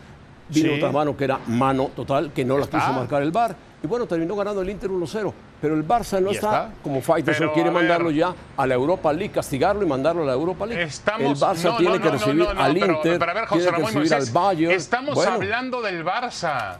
Vino 0.48 0.68
Sí. 0.70 0.76
otra 0.76 0.92
mano 0.92 1.16
que 1.16 1.24
era 1.24 1.38
mano 1.46 1.90
total, 1.96 2.30
que 2.32 2.44
no 2.44 2.58
la 2.58 2.66
quiso 2.66 2.92
marcar 2.92 3.22
el 3.22 3.30
VAR. 3.30 3.56
Y 3.82 3.86
bueno, 3.86 4.06
terminó 4.06 4.36
ganando 4.36 4.60
el 4.60 4.68
Inter 4.68 4.90
1-0. 4.90 5.32
Pero 5.60 5.74
el 5.74 5.86
Barça 5.86 6.20
no 6.20 6.30
está, 6.30 6.66
está. 6.66 6.70
como 6.82 7.00
Faitelson 7.00 7.44
Pero, 7.46 7.52
quiere 7.54 7.70
ver. 7.70 7.78
mandarlo 7.78 8.10
ya 8.10 8.34
a 8.56 8.66
la 8.66 8.74
Europa 8.74 9.12
League, 9.12 9.32
castigarlo 9.32 9.82
y 9.82 9.86
mandarlo 9.86 10.22
a 10.24 10.26
la 10.26 10.32
Europa 10.34 10.66
League. 10.66 10.82
Estamos, 10.82 11.22
el 11.42 11.48
Barça 11.48 11.70
no, 11.70 11.76
tiene 11.78 11.94
no, 11.96 12.00
que 12.00 12.06
no, 12.06 12.12
recibir 12.12 12.34
no, 12.44 12.54
no, 12.54 12.60
al 12.62 12.74
pero- 12.74 12.86
Inter, 12.96 13.18
pero 13.18 13.30
a 13.30 13.34
ver, 13.34 13.44
José 13.46 13.60
tiene 13.62 13.64
que 13.64 13.70
Ramón 13.72 13.82
y 13.82 13.86
recibir 13.98 14.10
Moisés, 14.12 14.28
al 14.28 14.34
Bayern. 14.42 14.72
Estamos 14.72 15.14
Bueno, 15.14 15.32
hablando 15.32 15.82
del 15.82 16.04
Barça. 16.04 16.76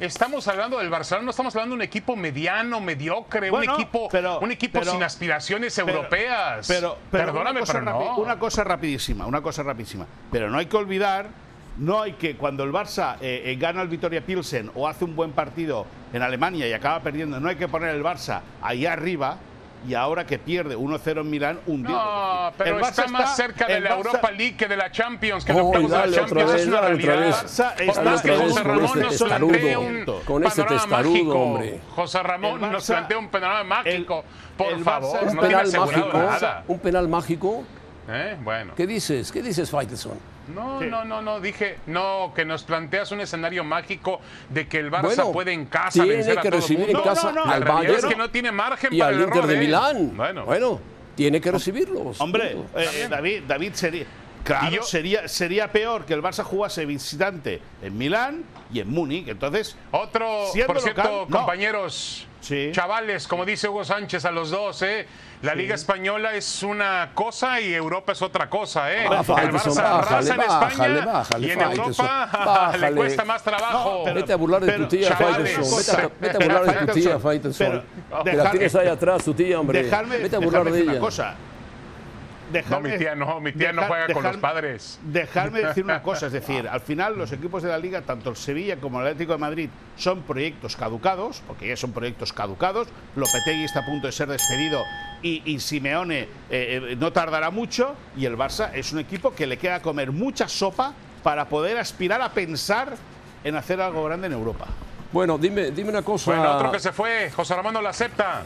Estamos 0.00 0.46
hablando 0.46 0.78
del 0.78 0.90
Barcelona, 0.90 1.24
no 1.24 1.30
estamos 1.32 1.54
hablando 1.56 1.72
de 1.74 1.76
un 1.78 1.82
equipo 1.82 2.14
mediano, 2.14 2.80
mediocre, 2.80 3.50
Bueno, 3.50 3.74
un 3.74 3.80
equipo, 3.80 4.08
pero- 4.10 4.38
un 4.38 4.52
equipo 4.52 4.78
pero- 4.78 4.92
sin 4.92 5.02
aspiraciones 5.02 5.74
pero- 5.74 5.88
europeas. 5.98 6.66
Pero, 6.68 6.96
pero 7.10 7.24
Perdóname, 7.26 7.60
pero 7.66 7.80
no. 7.82 8.16
una 8.18 8.38
cosa 8.38 8.62
rapidísima, 8.62 9.26
una 9.26 9.40
cosa 9.40 9.64
rapidísima. 9.64 10.06
Pero 10.30 10.50
no 10.50 10.58
hay 10.58 10.66
que 10.66 10.76
olvidar, 10.76 11.26
no 11.78 12.00
hay 12.00 12.12
que 12.12 12.36
cuando 12.36 12.62
el 12.62 12.72
Barça 12.72 13.16
eh, 13.20 13.42
eh, 13.46 13.56
gana 13.56 13.82
el 13.82 13.88
Vitoria 13.88 14.20
Pilsen 14.24 14.70
o 14.76 14.86
hace 14.86 15.04
un 15.04 15.16
buen 15.16 15.32
partido 15.32 15.84
en 16.12 16.22
Alemania 16.22 16.68
y 16.68 16.72
acaba 16.72 17.00
perdiendo, 17.00 17.40
no 17.40 17.48
hay 17.48 17.56
que 17.56 17.66
poner 17.66 17.94
el 17.94 18.02
Barça 18.04 18.40
ahí 18.62 18.86
arriba. 18.86 19.38
Y 19.86 19.94
ahora 19.94 20.26
que 20.26 20.38
pierde 20.38 20.76
1-0 20.76 21.20
en 21.20 21.30
Milán, 21.30 21.60
hundido. 21.66 21.96
No, 21.96 22.52
pero 22.58 22.76
El 22.78 22.82
Barça 22.82 22.88
está 22.88 23.06
más 23.08 23.36
cerca 23.36 23.66
de 23.66 23.80
la 23.80 23.90
Barça- 23.90 23.96
Europa 23.96 24.30
League 24.32 24.56
que 24.56 24.66
de 24.66 24.76
la 24.76 24.90
Champions, 24.90 25.44
que 25.44 25.52
Oh, 25.52 25.70
de 25.72 25.82
la 25.88 26.10
Champions 26.10 26.52
vez, 26.52 26.62
es 26.62 26.66
una 26.66 26.80
realidad. 26.80 27.16
Barça 27.44 27.72
está 27.80 28.02
más 28.02 28.22
que 28.22 28.36
José 28.36 28.54
con 28.54 28.64
Ramón 28.64 28.84
este 28.86 28.98
nos 29.00 29.10
testarudo, 29.10 29.48
plantee 29.52 29.76
un 29.76 30.04
con 30.24 30.44
ese 30.44 30.64
testarudo, 30.64 31.10
mágico. 31.14 31.38
hombre. 31.40 31.80
José 31.94 32.22
Ramón 32.22 32.64
El 32.64 32.72
nos 32.72 32.82
Barça- 32.84 32.86
plantea 32.94 33.18
un 33.18 33.28
panorama 33.28 33.64
mágico. 33.64 34.24
el- 34.24 34.56
Por 34.56 34.66
el 34.72 34.80
Barça 34.80 34.84
favor, 34.84 35.18
un 35.20 35.24
no 35.36 35.40
tiene 35.42 35.46
penal 35.46 35.60
asegurado 35.66 36.00
mágico, 36.06 36.18
nada. 36.18 36.64
un 36.66 36.78
penal 36.80 37.08
mágico. 37.08 37.64
¿Eh? 38.10 38.36
Bueno. 38.42 38.72
¿Qué 38.74 38.86
dices? 38.86 39.30
¿Qué 39.30 39.42
dices, 39.42 39.70
Faitelson? 39.70 40.18
No, 40.54 40.80
Sí. 40.80 40.86
no, 40.86 41.04
no, 41.04 41.20
no, 41.22 41.40
dije, 41.40 41.78
no, 41.86 42.32
que 42.34 42.44
nos 42.44 42.62
planteas 42.64 43.10
un 43.12 43.20
escenario 43.20 43.64
mágico 43.64 44.20
de 44.48 44.66
que 44.66 44.78
el 44.78 44.90
Barça 44.90 45.02
Bueno, 45.02 45.32
puede 45.32 45.52
en 45.52 45.66
casa 45.66 45.90
tiene 46.02 46.08
vencer 46.16 46.38
a 46.38 46.42
que 46.42 46.48
todo 46.48 46.56
el 46.56 46.62
recibir 46.62 46.86
en 46.90 46.96
mundo. 46.96 47.02
casa 47.08 47.32
No, 47.32 47.40
no, 47.40 47.46
no. 47.46 47.52
al 47.52 47.64
Bayern 47.64 47.94
es 47.96 48.04
que 48.06 48.16
no 48.16 48.30
tiene 48.30 48.52
margen 48.52 48.92
y 48.92 48.98
para 48.98 49.08
al 49.10 49.14
el 49.16 49.20
Inter 49.22 49.36
error, 49.38 49.48
de 49.48 49.54
¿eh? 49.54 49.58
Milán. 49.58 50.16
Bueno. 50.16 50.80
tiene 51.14 51.40
que 51.40 51.50
recibirlos. 51.50 52.20
Hombre, 52.20 52.56
eh, 52.76 53.06
David, 53.10 53.42
David 53.46 53.72
sería. 53.74 54.06
Claro, 54.48 54.66
Y 54.68 54.76
yo- 54.76 54.82
sería, 54.82 55.28
sería 55.28 55.70
peor 55.70 56.04
que 56.06 56.14
el 56.14 56.22
Barça 56.22 56.42
jugase 56.42 56.86
visitante 56.86 57.60
en 57.82 57.96
Milán 57.98 58.44
y 58.72 58.80
en 58.80 58.90
Múnich. 58.90 59.28
Entonces, 59.28 59.76
Otro, 59.92 60.26
por 60.66 60.80
cierto, 60.80 61.04
local, 61.04 61.26
no. 61.28 61.36
compañeros, 61.38 62.26
Sí. 62.40 62.70
chavales, 62.72 63.28
como 63.28 63.44
dice 63.44 63.68
Hugo 63.68 63.84
Sánchez 63.84 64.24
a 64.24 64.30
los 64.30 64.50
dos, 64.50 64.80
¿eh? 64.82 65.06
La 65.42 65.54
Liga 65.54 65.74
Española 65.74 66.34
es 66.34 66.62
una 66.62 67.10
cosa 67.14 67.60
y 67.60 67.72
Europa 67.74 68.12
es 68.12 68.22
otra 68.22 68.48
cosa, 68.48 68.92
¿eh? 68.92 69.06
Ah, 69.08 69.20
el 69.42 69.50
Barça 69.52 69.74
bájale, 69.74 69.88
arrasa 69.88 70.18
en 70.32 70.36
bájale, 70.38 70.94
España 70.98 71.04
bájale, 71.12 71.46
y 71.46 71.50
en 71.50 71.60
Europa 71.60 72.28
bájale. 72.32 72.90
le 72.90 72.96
cuesta 72.96 73.24
más 73.24 73.42
trabajo. 73.44 73.90
No, 73.98 74.04
pero- 74.04 74.14
Vete 74.16 74.32
a 74.32 74.36
burlar 74.36 74.60
de 74.64 74.66
pero, 74.72 74.88
tu 74.88 74.96
tía, 74.96 75.14
Faitelson. 75.16 75.78
Vete, 75.78 75.90
a- 75.92 76.10
vete 76.20 76.36
a 76.36 76.48
burlar 76.58 76.80
de 76.80 76.86
tu 76.92 76.98
tía, 76.98 77.18
Faitelson. 77.18 77.82
que 78.24 78.32
la 78.32 78.50
tienes 78.50 78.74
ahí 78.74 78.88
atrás, 78.88 79.24
tu 79.24 79.34
tía, 79.34 79.60
hombre. 79.60 79.82
dejarme, 79.84 80.18
Vete 80.18 80.36
a 80.36 80.38
burlar 80.38 80.64
de 80.72 80.80
ella. 80.80 80.90
una 80.92 81.00
cosa. 81.00 81.34
No, 82.70 82.80
mi 82.80 82.96
tía 82.96 83.14
no, 83.14 83.40
mi 83.40 83.52
tía 83.52 83.72
no 83.72 83.82
dejar- 83.82 83.88
juega 84.06 84.14
con 84.14 84.22
los 84.22 84.36
padres. 84.38 84.98
Dejarme 85.02 85.60
decir 85.60 85.84
una 85.84 86.02
cosa, 86.02 86.26
es 86.26 86.32
decir, 86.32 86.68
al 86.70 86.80
final 86.80 87.16
los 87.18 87.30
equipos 87.32 87.62
de 87.62 87.68
la 87.68 87.78
Liga, 87.78 88.02
tanto 88.02 88.30
el 88.30 88.36
Sevilla 88.36 88.76
como 88.76 89.00
el 89.00 89.06
Atlético 89.06 89.32
de 89.32 89.38
Madrid, 89.38 89.68
son 89.96 90.22
proyectos 90.22 90.76
caducados, 90.76 91.42
porque 91.46 91.68
ya 91.68 91.76
son 91.76 91.92
proyectos 91.92 92.32
caducados. 92.32 92.88
Lopetegui 93.16 93.64
está 93.64 93.80
a 93.80 93.86
punto 93.86 94.06
de 94.06 94.12
ser 94.12 94.28
despedido 94.28 94.82
y, 95.22 95.42
y 95.44 95.60
Simeone 95.60 96.20
eh, 96.20 96.28
eh, 96.50 96.96
no 96.98 97.12
tardará 97.12 97.50
mucho. 97.50 97.94
Y 98.16 98.24
el 98.24 98.36
Barça 98.36 98.70
es 98.74 98.92
un 98.92 98.98
equipo 99.00 99.34
que 99.34 99.46
le 99.46 99.56
queda 99.58 99.80
comer 99.82 100.12
mucha 100.12 100.48
sopa 100.48 100.94
para 101.22 101.48
poder 101.48 101.76
aspirar 101.78 102.22
a 102.22 102.30
pensar 102.30 102.94
en 103.44 103.56
hacer 103.56 103.80
algo 103.80 104.04
grande 104.04 104.26
en 104.28 104.32
Europa. 104.32 104.66
Bueno, 105.12 105.38
dime, 105.38 105.70
dime 105.70 105.90
una 105.90 106.02
cosa. 106.02 106.30
Bueno, 106.32 106.56
otro 106.56 106.70
que 106.72 106.78
se 106.80 106.92
fue, 106.92 107.30
José 107.30 107.54
Ramón 107.54 107.74
no 107.74 107.82
lo 107.82 107.88
acepta. 107.88 108.42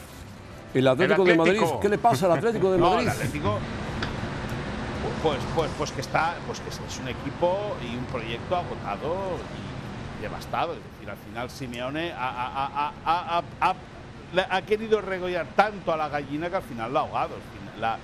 El 0.75 0.89
Atlético, 0.89 1.25
de 1.25 1.35
Madrid, 1.37 1.61
¿qué 1.83 1.89
le 1.89 1.99
pasa 1.99 2.27
al 2.27 2.33
Atlético 2.33 2.73
de 2.73 2.79
Madrid? 2.79 3.03
el 3.03 3.09
Atlético, 3.11 3.59
pues, 5.23 5.39
pues, 5.55 5.71
pues 5.79 5.93
que 5.93 6.01
está, 6.01 6.35
pues 6.47 6.61
que 6.61 6.71
es 6.71 6.99
un 6.99 7.09
equipo 7.09 7.77
y 7.83 7.97
un 7.97 8.05
proyecto 8.07 8.57
agotado 8.57 9.39
y 10.19 10.23
devastado. 10.23 10.75
Es 10.75 10.81
decir, 10.93 11.11
al 11.11 11.17
final 11.17 11.51
Simeone 11.51 12.13
ha, 12.17 12.93
ha 14.51 14.63
querido 14.63 15.01
regollar 15.01 15.47
tanto 15.55 15.93
a 15.93 15.97
la 15.97 16.09
gallina 16.09 16.51
que 16.51 16.57
al 16.57 16.63
final 16.63 16.93
lo 16.93 16.99
ha 16.99 17.03
ahogado. 17.03 17.35
Al 17.83 17.99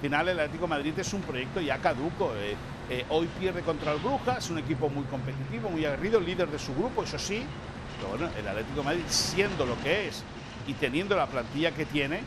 final 0.00 0.28
el 0.28 0.40
Atlético 0.40 0.66
Madrid 0.66 0.92
es 0.98 1.12
un 1.12 1.22
proyecto 1.22 1.60
ya 1.60 1.78
caduco. 1.78 2.32
Eh, 2.36 2.56
eh, 2.88 3.04
hoy 3.08 3.28
pierde 3.38 3.62
contra 3.62 3.92
el 3.92 3.98
Brujas, 3.98 4.50
un 4.50 4.58
equipo 4.58 4.88
muy 4.88 5.04
competitivo, 5.04 5.70
muy 5.70 5.84
aguerrido, 5.84 6.20
líder 6.20 6.48
de 6.48 6.58
su 6.58 6.74
grupo, 6.74 7.02
eso 7.02 7.18
sí. 7.18 7.42
Pero 7.96 8.10
bueno, 8.10 8.28
el 8.38 8.46
Atlético 8.46 8.82
Madrid, 8.82 9.02
siendo 9.08 9.66
lo 9.66 9.80
que 9.82 10.08
es 10.08 10.22
y 10.66 10.74
teniendo 10.74 11.16
la 11.16 11.26
plantilla 11.26 11.72
que 11.72 11.86
tiene, 11.86 12.20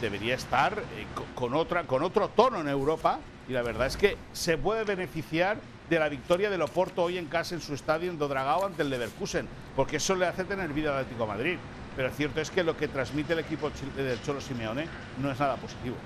debería 0.00 0.34
estar 0.34 0.78
eh, 0.78 1.06
con, 1.34 1.54
otra, 1.54 1.84
con 1.84 2.02
otro 2.02 2.28
tono 2.28 2.60
en 2.60 2.68
Europa. 2.68 3.18
Y 3.48 3.52
la 3.52 3.62
verdad 3.62 3.86
es 3.86 3.96
que 3.96 4.16
se 4.32 4.58
puede 4.58 4.84
beneficiar 4.84 5.58
de 5.88 5.98
la 5.98 6.08
victoria 6.08 6.50
del 6.50 6.62
Oporto 6.62 7.04
hoy 7.04 7.18
en 7.18 7.26
casa 7.26 7.54
en 7.54 7.60
su 7.60 7.74
estadio 7.74 8.10
en 8.10 8.18
Dodragao 8.18 8.66
ante 8.66 8.82
el 8.82 8.90
Leverkusen, 8.90 9.48
porque 9.76 9.98
eso 9.98 10.16
le 10.16 10.26
hace 10.26 10.44
tener 10.44 10.72
vida 10.72 10.90
al 10.90 11.02
Atlético 11.02 11.22
de 11.22 11.28
Madrid. 11.28 11.58
Pero 11.96 12.10
cierto 12.10 12.40
es 12.40 12.50
que 12.50 12.62
lo 12.62 12.76
que 12.76 12.88
transmite 12.88 13.32
el 13.32 13.38
equipo 13.38 13.70
del 13.96 14.20
Cholo 14.22 14.40
Simeone 14.40 14.86
no 15.22 15.30
es 15.30 15.38
nada 15.38 15.56
positivo. 15.56 15.96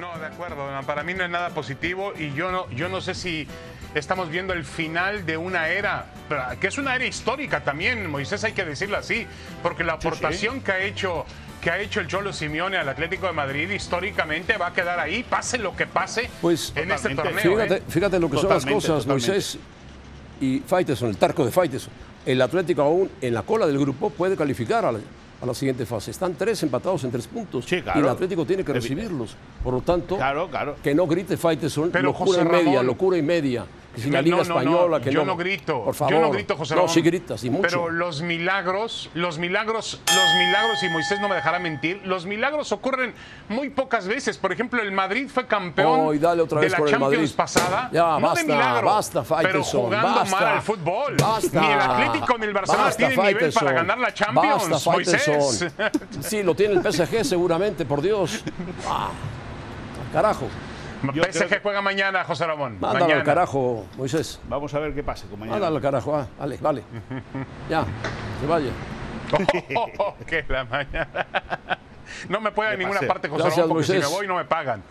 No, 0.00 0.18
de 0.18 0.26
acuerdo. 0.26 0.66
Para 0.86 1.02
mí 1.02 1.14
no 1.14 1.24
es 1.24 1.30
nada 1.30 1.50
positivo 1.50 2.12
y 2.16 2.32
yo 2.32 2.50
no, 2.50 2.68
yo 2.70 2.88
no 2.88 3.00
sé 3.00 3.14
si 3.14 3.46
estamos 3.94 4.30
viendo 4.30 4.52
el 4.52 4.64
final 4.64 5.26
de 5.26 5.36
una 5.36 5.68
era, 5.68 6.06
que 6.60 6.68
es 6.68 6.78
una 6.78 6.94
era 6.94 7.04
histórica 7.04 7.62
también, 7.62 8.08
Moisés, 8.08 8.44
hay 8.44 8.52
que 8.52 8.64
decirlo 8.64 8.96
así, 8.96 9.26
porque 9.62 9.84
la 9.84 9.94
aportación 9.94 10.60
que 10.60 10.72
ha 10.72 10.80
hecho 10.80 11.24
que 11.60 11.70
ha 11.70 11.78
hecho 11.78 12.00
el 12.00 12.06
Cholo 12.06 12.32
Simeone 12.32 12.78
al 12.78 12.88
Atlético 12.88 13.26
de 13.26 13.32
Madrid 13.32 13.68
históricamente 13.68 14.56
va 14.56 14.68
a 14.68 14.72
quedar 14.72 14.98
ahí, 14.98 15.22
pase 15.22 15.58
lo 15.58 15.76
que 15.76 15.86
pase 15.86 16.30
pues, 16.40 16.72
en 16.74 16.90
este 16.90 17.14
torneo. 17.14 17.38
Fíjate, 17.38 17.74
¿eh? 17.74 17.82
fíjate 17.86 18.18
lo 18.18 18.30
que 18.30 18.38
son 18.38 18.48
las 18.48 18.64
cosas, 18.64 19.06
Moisés 19.06 19.58
y 20.40 20.60
Faiteson, 20.60 21.10
el 21.10 21.18
tarco 21.18 21.44
de 21.44 21.50
Faiteson. 21.50 21.92
El 22.24 22.40
Atlético 22.40 22.80
aún 22.80 23.10
en 23.20 23.34
la 23.34 23.42
cola 23.42 23.66
del 23.66 23.78
grupo 23.78 24.08
puede 24.08 24.36
calificar 24.36 24.86
al, 24.86 25.02
a 25.42 25.46
la 25.46 25.52
siguiente 25.52 25.84
fase. 25.84 26.10
Están 26.10 26.34
tres 26.34 26.62
empatados 26.62 27.04
en 27.04 27.10
tres 27.10 27.26
puntos 27.26 27.70
y 27.70 27.76
el 27.76 28.08
Atlético 28.08 28.46
tiene 28.46 28.64
que 28.64 28.72
recibirlos. 28.72 29.36
Por 29.62 29.74
lo 29.74 29.80
tanto, 29.82 30.18
que 30.82 30.94
no 30.94 31.06
grite 31.06 31.36
Faiteson, 31.36 31.92
locura 32.00 32.40
y 32.40 32.44
media, 32.46 32.82
locura 32.82 33.18
y 33.18 33.22
media 33.22 33.66
que 33.94 34.00
si 34.02 34.10
la 34.10 34.22
Liga 34.22 34.42
Española, 34.42 35.00
que 35.00 35.10
yo 35.12 35.24
no, 35.24 35.36
grito, 35.36 35.84
por 35.84 35.94
favor, 35.94 36.14
yo 36.14 36.20
no 36.20 36.30
grito, 36.30 36.56
José 36.56 36.74
Ramón. 36.74 36.88
No, 36.88 36.92
sí 36.92 37.00
gritas, 37.00 37.42
y 37.44 37.50
mucho. 37.50 37.62
Pero 37.62 37.90
los 37.90 38.22
milagros, 38.22 39.10
los 39.14 39.38
milagros, 39.38 40.00
los 40.06 40.34
milagros, 40.38 40.82
y 40.82 40.88
Moisés 40.88 41.20
no 41.20 41.28
me 41.28 41.34
dejará 41.34 41.58
mentir, 41.58 42.00
los 42.04 42.26
milagros 42.26 42.72
ocurren 42.72 43.14
muy 43.48 43.70
pocas 43.70 44.06
veces. 44.06 44.38
Por 44.38 44.52
ejemplo, 44.52 44.80
el 44.80 44.92
Madrid 44.92 45.28
fue 45.32 45.46
campeón 45.46 46.20
dale 46.20 46.42
otra 46.42 46.60
vez 46.60 46.72
de 46.72 46.78
la 46.78 46.86
Champions 46.86 47.32
pasada. 47.32 47.90
Ya, 47.92 48.18
no 48.18 48.20
basta, 48.20 48.42
de 48.42 48.52
milagro, 48.52 48.86
basta, 48.86 49.24
pero 49.42 49.64
jugando 49.64 50.20
basta, 50.20 50.36
mal 50.36 50.46
al 50.46 50.62
fútbol. 50.62 51.16
Basta, 51.16 51.60
ni 51.60 51.66
el 51.66 51.80
Atlético 51.80 52.38
ni 52.38 52.46
el 52.46 52.52
Barcelona 52.52 52.90
tienen 52.92 53.20
nivel 53.20 53.52
para 53.52 53.72
ganar 53.72 53.98
la 53.98 54.14
Champions, 54.14 54.68
basta, 54.68 54.90
Moisés. 54.90 55.72
Sí, 56.20 56.42
lo 56.42 56.54
tiene 56.54 56.74
el 56.74 56.92
PSG 56.92 57.24
seguramente, 57.24 57.84
por 57.84 58.02
Dios. 58.02 58.44
Ah, 58.92 59.10
carajo. 60.12 60.48
PSG 61.00 61.62
juega 61.62 61.80
mañana, 61.80 62.24
José 62.24 62.46
Ramón. 62.46 62.78
Mándalo 62.80 63.14
al 63.14 63.24
carajo, 63.24 63.86
Moisés. 63.96 64.40
Vamos 64.48 64.72
a 64.74 64.78
ver 64.78 64.94
qué 64.94 65.02
pasa 65.02 65.26
con 65.28 65.38
mañana. 65.40 65.56
Mándalo 65.56 65.76
al 65.76 65.82
carajo, 65.82 66.16
ah, 66.16 66.26
vale, 66.38 66.58
vale. 66.60 66.82
ya, 67.70 67.84
se 68.40 68.46
vaya. 68.46 68.70
Oh, 69.98 70.14
que 70.26 70.44
la 70.48 70.64
mañana. 70.64 71.26
No 72.28 72.40
me 72.40 72.50
puede 72.50 72.70
ir 72.70 72.74
a 72.74 72.78
ninguna 72.78 73.00
parte, 73.02 73.28
José 73.28 73.50
Ramón, 73.50 73.68
porque 73.68 73.84
si 73.84 73.92
me 73.92 74.06
voy 74.06 74.26
no 74.26 74.34
me 74.34 74.44
pagan. 74.44 74.82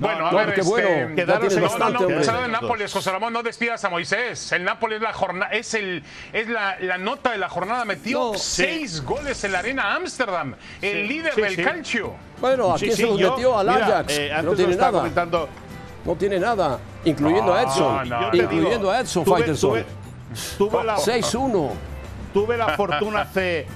Bueno, 0.00 0.26
a 0.26 0.32
ver, 0.32 0.58
este, 0.58 0.62
bueno. 0.62 1.14
Quedaros 1.14 1.56
no, 1.56 1.90
no, 1.90 1.90
no, 1.90 2.08
no, 2.08 2.48
Nápoles, 2.48 2.90
José 2.90 3.10
Ramón, 3.10 3.34
no 3.34 3.42
despidas 3.42 3.84
a 3.84 3.90
Moisés. 3.90 4.50
El 4.52 4.64
Nápoles 4.64 4.96
es 4.96 5.02
la 5.02 5.12
jornada, 5.12 5.52
es 5.52 5.74
el, 5.74 6.02
es 6.32 6.48
la, 6.48 6.78
la 6.80 6.96
nota 6.96 7.32
de 7.32 7.38
la 7.38 7.50
jornada. 7.50 7.84
Metió 7.84 8.32
seis 8.34 9.02
goles 9.04 9.44
en 9.44 9.52
la 9.52 9.58
arena 9.58 9.94
Ámsterdam, 9.94 10.54
el 10.80 11.06
líder 11.06 11.34
del 11.34 11.62
calcio. 11.62 12.14
Bueno, 12.40 12.72
aquí 12.72 12.90
se 12.92 13.06
los 13.06 13.20
metió 13.20 13.58
al 13.58 13.68
Ajax. 13.68 14.18
Eh, 14.18 14.32
no 14.42 14.54
tiene 14.54 14.76
nada. 14.76 14.92
Comentando... 14.92 15.48
No 16.02 16.16
tiene 16.16 16.40
nada, 16.40 16.78
incluyendo 17.04 17.52
a 17.52 17.62
Edson. 17.62 18.10
incluyendo 18.32 18.90
a 18.90 19.00
Edson 19.00 19.26
Faitelson. 19.26 19.84
6-1. 20.34 21.70
Tuve 22.32 22.56
la 22.56 22.68
fortuna 22.70 23.20
hace, 23.22 23.66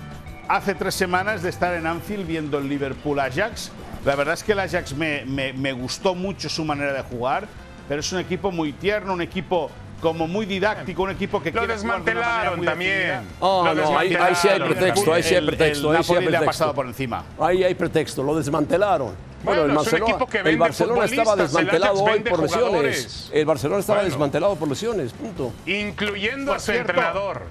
hace 0.49 0.75
tres 0.75 0.95
semanas 0.95 1.43
de 1.43 1.51
estar 1.51 1.75
en 1.75 1.87
Anfield 1.87 2.27
viendo 2.27 2.57
el 2.59 2.69
Liverpool 2.69 3.21
Ajax 3.21 3.71
la 4.05 4.17
verdad 4.17 4.35
es 4.35 4.43
que 4.43 4.53
el 4.53 4.61
Ajax 4.61 4.95
me, 4.95 5.25
me, 5.25 5.73
gustó 5.73 6.15
mucho 6.15 6.49
su 6.49 6.65
manera 6.65 6.93
de 6.93 7.03
jugar, 7.03 7.47
pero 7.89 8.01
es 8.01 8.13
un 8.13 8.19
equipo 8.19 8.51
muy 8.51 8.73
tierno, 8.73 9.13
un 9.13 9.23
equipo 9.23 9.71
como 10.01 10.29
muy 10.29 10.45
didáctico, 10.45 11.05
un 11.05 11.11
equipo 11.11 11.43
que 11.43 11.51
lo 11.51 11.61
quiere 11.61 11.75
desmantelaron 11.75 12.59
muy 12.59 12.67
también. 12.67 13.23
Oh, 13.41 13.65
no, 13.75 13.99
ahí, 13.99 14.15
sí 14.35 14.49
hay 14.49 14.61
pretexto, 14.61 15.15
ahí 15.15 15.23
sí 15.23 15.35
hay 15.35 15.47
pretexto. 15.47 15.91
El, 15.91 15.97
ahí 15.97 16.05
sí 16.05 16.13
hay 16.13 16.19
pretexto. 16.19 16.31
le 16.31 16.37
ha 16.37 16.45
pasado 16.45 16.75
por 16.75 16.87
encima. 16.87 17.25
Ahí 17.39 17.65
hay 17.65 17.75
pretexto, 17.75 18.23
lo 18.23 18.37
desmantelaron. 18.37 19.15
Bueno, 19.45 19.65
el, 19.65 19.73
Barcelona, 19.73 20.17
el 20.45 20.57
Barcelona 20.57 21.05
estaba 21.05 21.37
desmantelado 21.37 22.03
hoy 22.03 22.21
por 22.21 22.41
lesiones. 22.41 23.31
El 23.33 23.45
Barcelona 23.45 23.81
estaba 23.81 24.03
desmantelado 24.03 24.57
por 24.57 24.69
lesiones, 24.69 25.13
punto. 25.13 25.53
Incluyendo 25.67 26.53
a 26.53 26.59
su 26.59 26.73
entrenador. 26.73 27.43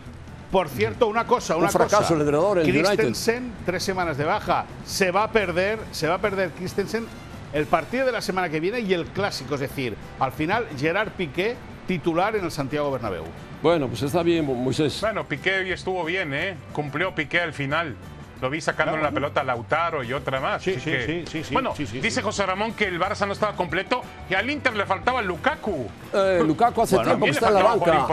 Por 0.53 0.69
cierto, 0.69 1.07
una 1.07 1.25
cosa, 1.25 1.57
una 1.57 1.65
un 1.65 1.72
fracaso 1.72 2.13
el 2.13 2.19
entrenador 2.19 2.60
en 2.60 2.69
Christensen, 2.69 3.51
tres 3.65 3.81
semanas 3.81 4.17
de 4.19 4.24
baja. 4.24 4.65
Se 4.86 5.10
va 5.10 5.24
a 5.24 5.31
perder, 5.31 5.79
se 5.91 6.07
va 6.07 6.13
a 6.13 6.17
perder 6.19 6.51
Christensen 6.51 7.07
el 7.53 7.65
partido 7.65 8.05
de 8.05 8.12
la 8.12 8.22
semana 8.22 8.50
que 8.50 8.60
viene 8.60 8.79
y 8.81 8.93
el 8.93 9.07
clásico, 9.07 9.55
es 9.55 9.62
decir, 9.62 9.95
al 10.19 10.31
final 10.31 10.67
Gerard 10.77 11.10
Piqué 11.13 11.55
titular 11.88 12.36
en 12.36 12.45
el 12.45 12.51
Santiago 12.51 12.91
Bernabéu. 12.91 13.24
Bueno, 13.63 13.88
pues 13.88 14.03
está 14.03 14.22
bien, 14.22 14.45
Moisés. 14.45 15.00
Bueno, 15.01 15.27
Piqué 15.27 15.74
estuvo 15.74 16.05
bien, 16.05 16.31
¿eh? 16.36 16.55
Cumplió 16.72 17.15
Piqué 17.15 17.39
al 17.41 17.53
final. 17.53 17.95
Lo 18.43 18.50
vi 18.50 18.59
sacando 18.59 18.97
la 18.97 19.09
pelota 19.09 19.39
a 19.39 19.45
Lautaro 19.45 20.03
y 20.03 20.12
otra 20.12 20.41
más. 20.41 20.62
Sí, 20.62 20.75
sí, 20.77 21.23
sí, 21.25 21.45
sí, 21.45 21.53
Bueno, 21.53 21.73
dice 21.77 22.21
José 22.21 22.45
Ramón 22.45 22.73
que 22.73 22.83
el 22.83 23.00
Barça 23.00 23.25
no 23.25 23.31
estaba 23.31 23.55
completo 23.55 24.01
y 24.29 24.33
al 24.33 24.50
Inter 24.50 24.75
le 24.75 24.85
faltaba 24.85 25.21
Lukaku. 25.21 25.88
Eh, 26.13 26.41
Lukaku 26.45 26.81
hace 26.81 27.00
tiempo 27.00 27.23
que 27.23 27.31
está 27.31 27.47
en 27.47 27.53
la 27.53 27.63
banca. 27.63 28.05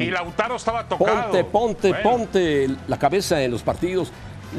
Y 0.00 0.10
Lautaro 0.10 0.56
estaba 0.56 0.88
tocado. 0.88 1.30
Ponte, 1.30 1.44
ponte, 1.44 1.94
ponte 1.94 2.66
la 2.88 2.98
cabeza 2.98 3.40
en 3.40 3.52
los 3.52 3.62
partidos. 3.62 4.10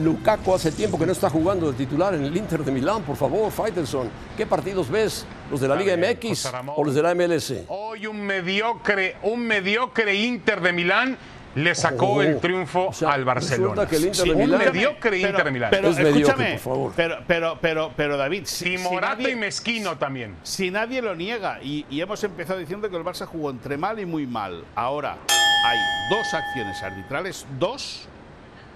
Lukaku 0.01 0.53
hace 0.53 0.71
tiempo 0.71 0.97
que 0.97 1.05
no 1.05 1.11
está 1.11 1.29
jugando 1.29 1.69
de 1.69 1.77
titular 1.77 2.13
en 2.13 2.23
el 2.23 2.37
Inter 2.37 2.63
de 2.63 2.71
Milán, 2.71 3.03
por 3.03 3.17
favor, 3.17 3.51
Faitelson. 3.51 4.09
¿Qué 4.37 4.45
partidos 4.45 4.89
ves? 4.89 5.25
¿Los 5.51 5.59
de 5.59 5.67
la 5.67 5.75
Liga 5.75 5.97
MX 5.97 6.49
o 6.77 6.85
los 6.85 6.95
de 6.95 7.01
la 7.01 7.13
MLS? 7.13 7.53
Hoy 7.67 8.07
un 8.07 8.21
mediocre, 8.21 9.17
un 9.23 9.45
mediocre 9.47 10.15
Inter 10.15 10.61
de 10.61 10.71
Milán 10.71 11.17
le 11.57 11.73
sacó 11.73 12.21
el 12.21 12.39
triunfo 12.39 12.91
al 13.07 13.25
Barcelona. 13.25 13.87
Que 13.87 13.95
el 13.95 14.05
Inter 14.05 14.25
de 14.27 14.35
Milán, 14.35 14.51
un 14.51 14.65
mediocre 14.65 15.17
Inter 15.17 15.43
de 15.43 15.51
Milán. 15.51 15.69
Pero, 15.71 15.89
escúchame, 15.89 16.51
por 16.51 16.59
favor. 16.59 16.93
Pero, 16.95 17.17
pero, 17.25 17.57
pero, 17.59 17.91
pero 17.95 18.17
David. 18.17 18.43
Si, 18.45 18.77
Morato 18.77 19.27
y 19.27 19.35
Mezquino 19.35 19.97
también. 19.97 20.35
Si 20.43 20.69
nadie 20.69 21.01
lo 21.01 21.15
niega, 21.15 21.59
y, 21.61 21.85
y 21.89 21.99
hemos 22.01 22.23
empezado 22.23 22.59
diciendo 22.59 22.89
que 22.89 22.95
el 22.95 23.03
Barça 23.03 23.25
jugó 23.25 23.49
entre 23.49 23.75
mal 23.77 23.99
y 23.99 24.05
muy 24.05 24.27
mal. 24.27 24.63
Ahora 24.75 25.17
hay 25.65 25.77
dos 26.09 26.33
acciones 26.33 26.81
arbitrales, 26.83 27.45
dos 27.57 28.07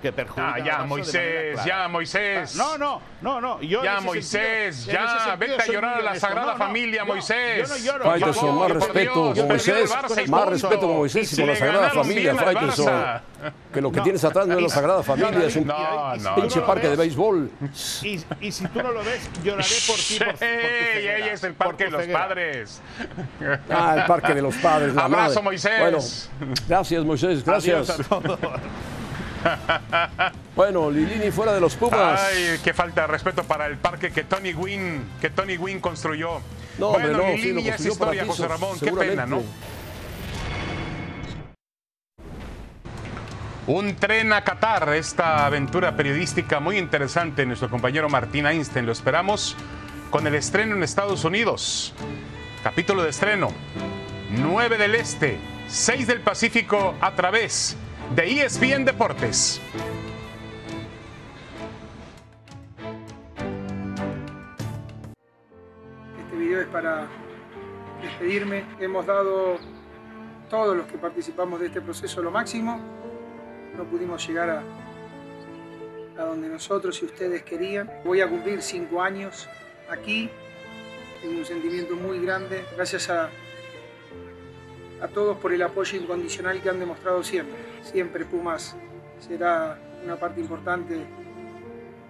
que 0.02 0.12
perjudica. 0.12 0.54
Ah, 0.56 0.60
ya, 0.60 0.84
Moisés, 0.84 1.60
ya, 1.66 1.88
Moisés. 1.88 2.56
No, 2.56 2.78
no, 2.78 3.02
no, 3.22 3.40
no. 3.40 3.62
Yo 3.62 3.84
ya, 3.84 4.02
Moisés, 4.02 4.86
ya, 4.86 5.36
vete 5.38 5.62
a 5.62 5.66
llorar 5.66 6.00
a 6.00 6.02
la 6.02 6.16
Sagrada 6.16 6.56
Familia, 6.56 7.06
Moisés. 7.06 7.70
Yo 7.70 7.76
no 7.76 7.78
lloro. 7.78 8.06
Faitelson, 8.06 8.60
más 8.60 8.72
respeto 8.72 9.34
con 9.34 9.48
Moisés, 9.48 9.90
más 10.28 10.50
respeto 10.50 10.80
con 10.80 10.98
Moisés 10.98 11.34
y 11.34 11.36
con 11.38 11.48
la 11.48 11.56
Sagrada 11.56 11.90
Familia, 11.92 12.36
Faitelson. 12.36 13.22
Que 13.74 13.82
lo 13.82 13.92
que 13.92 14.02
tienes 14.02 14.24
atrás 14.24 14.48
no 14.48 14.56
es 14.56 14.62
la 14.64 14.70
Sagrada 14.70 15.04
Familia, 15.04 15.46
es 15.46 15.56
un 15.56 15.72
pinche 16.36 16.62
parque 16.62 16.90
de 16.90 16.96
béisbol. 16.96 17.52
Y 18.02 18.52
si 18.52 18.66
tú 18.68 18.82
no 18.82 18.92
lo 18.92 19.04
ves, 19.04 19.30
lloraré 19.44 19.76
por 19.88 19.96
ti, 19.96 20.20
por 20.20 20.34
tu 20.34 20.46
ella 20.46 21.34
es 21.34 21.44
el 21.44 21.54
parque 21.54 21.86
de 21.86 21.92
los 21.92 22.08
padres. 22.08 22.82
Ah, 23.70 23.96
el 23.98 24.06
parque 24.06 24.34
de 24.34 24.42
los 24.42 24.56
padres. 24.56 24.98
Abrazo, 24.98 25.42
Moisés. 25.42 25.80
Bueno, 25.80 26.00
gracias, 26.68 27.06
Moisés, 27.06 27.44
gracias. 27.44 27.98
bueno, 30.56 30.90
Lilini 30.90 31.32
fuera 31.32 31.54
de 31.54 31.62
los 31.62 31.76
Pumas. 31.76 32.22
Ay, 32.22 32.60
qué 32.64 32.74
falta 32.74 33.02
de 33.02 33.08
respeto 33.08 33.44
para 33.44 33.66
el 33.68 33.78
parque 33.78 34.12
que 34.12 34.24
Tony 34.24 34.54
Wynn, 34.54 35.04
que 35.20 35.30
Tony 35.30 35.58
Wynn 35.58 35.80
construyó. 35.80 36.42
No, 36.78 36.90
bueno, 36.90 37.18
no, 37.18 37.30
Lilini 37.30 37.68
es 37.68 37.86
historia, 37.86 38.26
José 38.26 38.48
Ramón, 38.48 38.80
qué 38.80 38.92
pena, 38.92 39.26
¿no? 39.26 39.44
Un 43.68 43.96
tren 43.96 44.34
a 44.34 44.44
Qatar, 44.44 44.94
esta 44.96 45.46
aventura 45.46 45.96
periodística 45.96 46.60
muy 46.60 46.78
interesante. 46.78 47.46
Nuestro 47.46 47.70
compañero 47.70 48.10
Martín 48.10 48.48
Einstein 48.48 48.86
lo 48.86 48.92
esperamos 48.92 49.56
con 50.10 50.26
el 50.26 50.36
estreno 50.36 50.76
en 50.76 50.84
Estados 50.84 51.24
Unidos. 51.24 51.94
Capítulo 52.64 53.04
de 53.04 53.12
estreno: 53.12 53.50
9 54.32 54.78
del 54.78 54.96
Este, 54.96 55.38
6 55.68 56.08
del 56.08 56.22
Pacífico 56.22 56.96
a 57.00 57.12
través 57.12 57.78
de 58.16 58.44
ESPN 58.44 58.84
Deportes. 58.84 59.62
Este 66.20 66.38
video 66.38 66.62
es 66.62 66.68
para 66.68 67.08
despedirme. 68.02 68.66
Hemos 68.80 69.06
dado 69.06 69.58
todos 70.50 70.76
los 70.76 70.88
que 70.88 70.98
participamos 70.98 71.62
de 71.62 71.68
este 71.68 71.80
proceso 71.80 72.22
lo 72.22 72.32
máximo. 72.32 72.82
No 73.78 73.86
pudimos 73.86 74.28
llegar 74.28 74.50
a, 74.50 74.64
a 76.22 76.26
donde 76.26 76.50
nosotros 76.50 77.02
y 77.02 77.06
ustedes 77.06 77.44
querían. 77.44 77.90
Voy 78.04 78.20
a 78.20 78.28
cumplir 78.28 78.62
cinco 78.62 79.02
años 79.02 79.48
aquí. 79.90 80.30
Tengo 81.22 81.40
un 81.40 81.46
sentimiento 81.46 81.96
muy 81.96 82.20
grande 82.20 82.66
gracias 82.76 83.10
a 83.10 83.30
a 85.02 85.08
todos 85.08 85.38
por 85.38 85.52
el 85.52 85.62
apoyo 85.62 85.98
incondicional 85.98 86.62
que 86.62 86.70
han 86.70 86.80
demostrado 86.80 87.24
siempre. 87.24 87.56
Siempre 87.82 88.26
Pumas 88.26 88.76
será 89.20 89.78
una 90.04 90.16
parte 90.16 90.40
importante 90.40 91.00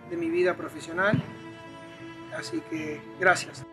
de 0.09 0.17
mi 0.17 0.29
vida 0.29 0.55
profesional. 0.55 1.21
Así 2.37 2.61
que 2.69 3.01
gracias. 3.19 3.65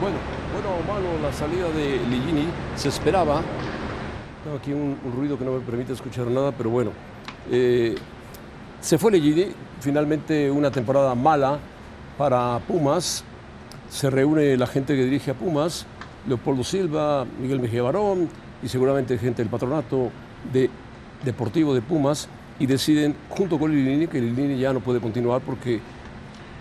Bueno, 0.00 0.16
bueno 0.52 0.76
o 0.76 0.82
malo 0.84 1.22
la 1.22 1.32
salida 1.32 1.68
de 1.70 1.98
Ligini 2.08 2.48
se 2.76 2.88
esperaba. 2.88 3.42
Tengo 4.44 4.56
aquí 4.56 4.72
un, 4.72 4.98
ruido 5.14 5.38
que 5.38 5.44
no 5.44 5.52
me 5.52 5.60
permite 5.60 5.92
escuchar 5.92 6.26
nada, 6.28 6.52
pero 6.52 6.70
bueno. 6.70 6.92
Eh, 7.50 7.94
se 8.80 8.98
fue 8.98 9.12
Ligini, 9.12 9.46
finalmente 9.80 10.50
una 10.50 10.70
temporada 10.70 11.14
mala 11.14 11.58
para 12.16 12.58
Pumas. 12.60 13.24
Se 13.90 14.08
reúne 14.08 14.56
la 14.56 14.66
gente 14.66 14.96
que 14.96 15.04
dirige 15.04 15.32
a 15.32 15.34
Pumas, 15.34 15.86
Leopoldo 16.26 16.64
Silva, 16.64 17.26
Miguel 17.40 17.60
Mejía 17.60 17.82
Barón 17.82 18.28
y 18.62 18.68
seguramente 18.68 19.18
gente 19.18 19.42
del 19.42 19.50
patronato 19.50 20.10
de 20.52 20.70
deportivo 21.24 21.74
de 21.74 21.82
Pumas 21.82 22.28
y 22.58 22.66
deciden 22.66 23.14
junto 23.28 23.58
con 23.58 23.74
Ligini 23.74 24.06
que 24.06 24.20
Ligini 24.20 24.58
ya 24.58 24.72
no 24.72 24.80
puede 24.80 25.00
continuar 25.00 25.42
porque 25.42 25.80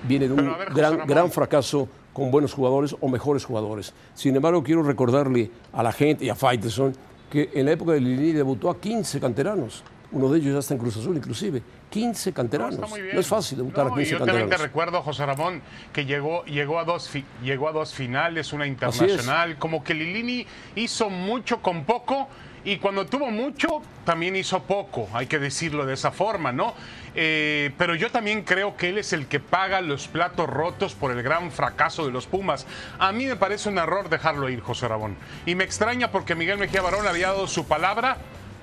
viene 0.08 0.28
de 0.28 0.34
un 0.34 0.58
ver, 0.58 0.74
gran, 0.74 1.08
gran 1.08 1.32
fracaso 1.32 1.88
con 2.14 2.32
buenos 2.32 2.54
jugadores 2.54 2.96
o 3.00 3.08
mejores 3.08 3.46
jugadores. 3.46 3.94
Sin 4.14 4.36
embargo, 4.36 4.64
quiero 4.64 4.84
recordarle 4.84 5.52
a 5.72 5.84
la 5.84 5.92
gente 5.92 6.26
y 6.26 6.30
a 6.30 6.36
Faitelson 6.36 6.94
que 7.30 7.50
en 7.54 7.66
la 7.66 7.74
época 7.74 7.94
de 7.94 8.02
Lini 8.02 8.32
debutó 8.32 8.70
a 8.70 8.80
15 8.80 9.20
canteranos. 9.20 9.84
Uno 10.12 10.30
de 10.30 10.40
ellos 10.40 10.54
ya 10.54 10.60
está 10.60 10.74
en 10.74 10.80
Cruz 10.80 10.98
Azul, 10.98 11.16
inclusive. 11.16 11.62
15 11.90 12.34
canteranos. 12.34 12.80
No, 12.80 12.96
bien. 12.96 13.18
es 13.18 13.28
fácil 13.28 13.60
debutar 13.60 13.86
No, 13.86 13.94
a 13.94 13.96
15 13.96 14.10
y 14.10 14.12
yo 14.12 14.18
también 14.18 14.36
te 14.36 14.42
canteranos. 14.42 14.68
recuerdo, 14.68 15.02
José 15.02 15.26
Ramón, 15.26 15.62
que 15.94 16.06
llegó, 16.06 16.44
llegó, 16.46 16.80
a 16.80 16.84
dos 16.84 17.12
llegó 17.44 17.70
a 17.70 17.72
dos 17.72 17.94
finales, 17.94 18.52
una 18.54 18.66
internacional. 18.66 19.58
Como 19.58 19.84
que 19.84 19.94
Lilini 19.94 20.46
hizo 20.76 21.10
mucho 21.10 21.62
con 21.62 21.86
poco 21.86 22.28
y 22.66 22.78
cuando 22.78 23.06
tuvo 23.06 23.32
mucho 23.32 23.82
también 24.04 24.36
hizo 24.36 24.62
poco, 24.64 25.08
hay 25.14 25.28
que 25.28 25.40
decirlo 25.40 25.86
de 25.86 25.94
esa 25.94 26.12
forma, 26.12 26.52
¿no? 26.52 26.74
Eh, 27.16 27.72
pero 27.78 27.96
yo 27.96 28.12
también 28.12 28.44
creo 28.44 28.76
que 28.76 28.90
él 28.90 28.98
es 28.98 29.14
el 29.14 29.28
que 29.28 29.40
paga 29.40 29.82
los 29.82 30.08
platos 30.08 30.50
rotos 30.50 30.94
por 30.94 31.12
el 31.12 31.24
gran 31.24 31.52
fracaso 31.52 32.06
de 32.06 32.12
los 32.12 32.28
Pumas. 32.28 32.68
A 32.98 33.12
mí 33.12 33.26
me 33.26 33.36
parece 33.36 33.70
un 33.70 33.78
error 33.78 34.10
dejarlo 34.10 34.50
ir, 34.50 34.60
José 34.62 34.88
Ramón. 34.88 35.16
Y 35.46 35.56
me 35.56 35.64
extraña 35.64 36.12
porque 36.12 36.36
Miguel 36.36 36.58
Mejía 36.58 36.82
Barón 36.82 37.08
había 37.08 37.28
dado 37.28 37.48
su 37.48 37.66
palabra 37.66 38.18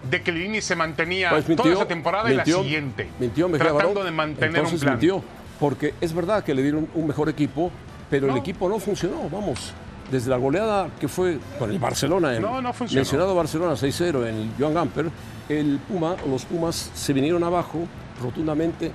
de 0.09 0.23
que 0.23 0.33
Lilini 0.33 0.61
se 0.61 0.77
mantenía 0.77 1.31
Pues 1.31 1.45
toda 1.57 1.73
esa 1.73 1.89
temporada 1.89 2.33
y 2.33 2.37
la 2.37 2.45
siguiente. 2.45 3.09
Mintió 3.19 3.49
Mejía 3.49 3.71
tratando 3.71 4.01
Barón, 4.01 4.05
de 4.05 4.11
mantener 4.13 4.65
un 4.65 4.79
plan. 4.79 4.95
mintió, 4.95 5.23
porque 5.59 5.95
es 6.01 6.13
verdad 6.13 6.45
que 6.45 6.55
le 6.55 6.63
dieron 6.63 6.89
un 6.95 7.07
mejor 7.07 7.29
equipo, 7.29 7.71
pero 8.11 8.31
el 8.31 8.37
equipo 8.37 8.69
no 8.69 8.79
funcionó, 8.79 9.29
vamos. 9.31 9.73
Desde 10.11 10.31
la 10.31 10.37
goleada 10.37 10.89
que 11.01 11.09
fue 11.09 11.39
con 11.59 11.71
el 11.71 11.81
Barcelona, 11.81 12.37
el 12.37 12.41
No, 12.41 12.63
no 12.63 12.73
mencionado 12.93 13.35
Barcelona 13.35 13.73
6-0 13.73 14.29
en 14.29 14.35
el 14.37 14.51
Joan 14.57 14.75
Gamper, 14.75 15.11
el 15.49 15.81
Puma, 15.89 16.15
los 16.29 16.45
Pumas 16.45 16.93
se 16.95 17.13
vinieron 17.13 17.43
abajo 17.43 17.81
rotundamente, 18.23 18.93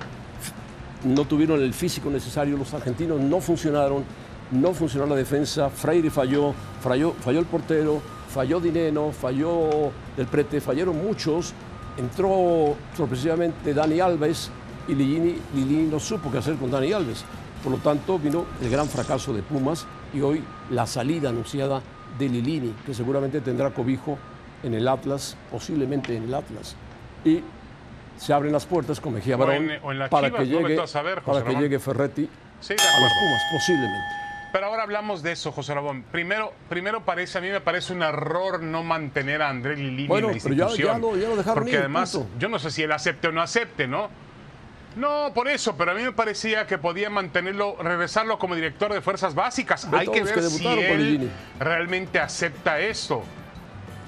no 1.04 1.26
tuvieron 1.26 1.60
el 1.60 1.74
físico 1.74 2.08
necesario, 2.08 2.56
los 2.56 2.72
argentinos 2.72 3.20
no 3.20 3.40
funcionaron, 3.40 4.04
no 4.52 4.72
funcionó 4.72 5.06
la 5.06 5.16
defensa, 5.16 5.68
Freire 5.68 6.10
falló, 6.10 6.54
falló, 6.82 7.12
falló 7.20 7.40
el 7.40 7.46
portero, 7.46 8.00
falló 8.32 8.60
Dineno, 8.60 9.12
falló 9.12 9.90
Del 10.16 10.26
Prete, 10.26 10.60
fallaron 10.60 11.02
muchos, 11.04 11.52
entró 11.96 12.74
sorpresivamente 12.96 13.74
Dani 13.74 14.00
Alves 14.00 14.50
y 14.88 14.94
Lillini, 14.94 15.36
Lillini 15.54 15.88
no 15.88 16.00
supo 16.00 16.30
qué 16.30 16.38
hacer 16.38 16.56
con 16.56 16.70
Dani 16.70 16.92
Alves. 16.92 17.24
Por 17.62 17.72
lo 17.72 17.78
tanto, 17.78 18.18
vino 18.18 18.44
el 18.60 18.70
gran 18.70 18.88
fracaso 18.88 19.32
de 19.32 19.42
Pumas 19.42 19.86
y 20.12 20.20
hoy 20.20 20.42
la 20.70 20.86
salida 20.86 21.28
anunciada 21.28 21.80
de 22.18 22.28
Lilini, 22.28 22.74
que 22.84 22.92
seguramente 22.94 23.40
tendrá 23.40 23.70
cobijo 23.70 24.18
en 24.62 24.74
el 24.74 24.88
Atlas, 24.88 25.36
posiblemente 25.50 26.16
en 26.16 26.24
el 26.24 26.34
Atlas. 26.34 26.74
Y 27.24 27.40
se 28.16 28.32
abren 28.32 28.52
las 28.52 28.66
puertas 28.66 29.00
con 29.00 29.14
Mejía 29.14 29.36
O 29.36 29.38
Barón 29.38 29.70
en- 29.70 29.80
o 29.82 29.92
en 29.92 29.98
las 29.98 30.08
para 30.08 30.28
Chivas, 30.28 30.40
que 30.42 30.46
llegue, 30.48 30.76
para 31.24 31.44
que 31.44 31.54
llegue 31.56 31.78
Ferretti 31.78 32.28
Sí, 32.60 32.72
a 32.72 32.76
acuerdo. 32.76 33.08
Pumas, 33.20 33.42
posiblemente. 33.52 34.21
Ahora 34.82 34.96
hablamos 34.98 35.22
de 35.22 35.30
eso, 35.30 35.52
José 35.52 35.74
Rabón. 35.74 36.02
Primero, 36.10 36.52
primero 36.68 37.04
parece, 37.04 37.38
a 37.38 37.40
mí 37.40 37.48
me 37.48 37.60
parece 37.60 37.92
un 37.92 38.02
error 38.02 38.60
no 38.60 38.82
mantener 38.82 39.40
a 39.40 39.48
André 39.48 39.76
Lilini 39.76 40.08
Bueno, 40.08 40.30
en 40.30 40.36
la 40.38 40.42
pero 40.42 40.54
ya- 40.56 40.64
institución. 40.64 40.96
ya 40.96 40.98
lo- 40.98 41.16
ya 41.16 41.28
lo 41.28 41.36
dejaron 41.36 41.54
Porque 41.62 41.70
ir, 41.70 41.78
además, 41.78 42.10
punto. 42.10 42.28
yo 42.40 42.48
no 42.48 42.58
sé 42.58 42.72
si 42.72 42.82
él 42.82 42.90
acepte 42.90 43.28
o 43.28 43.32
no 43.32 43.40
acepte, 43.42 43.86
¿no? 43.86 44.10
No, 44.96 45.30
por 45.36 45.46
eso, 45.46 45.76
pero 45.76 45.92
a 45.92 45.94
mí 45.94 46.02
me 46.02 46.10
parecía 46.10 46.66
que 46.66 46.78
podía 46.78 47.10
mantenerlo, 47.10 47.76
regresarlo 47.80 48.40
como 48.40 48.56
director 48.56 48.92
de 48.92 49.00
fuerzas 49.02 49.36
básicas. 49.36 49.86
Hay 49.92 50.08
que 50.08 50.24
ver 50.24 50.34
que 50.34 50.42
si 50.42 50.66
él 50.66 51.30
realmente 51.60 52.18
acepta 52.18 52.80
esto. 52.80 53.22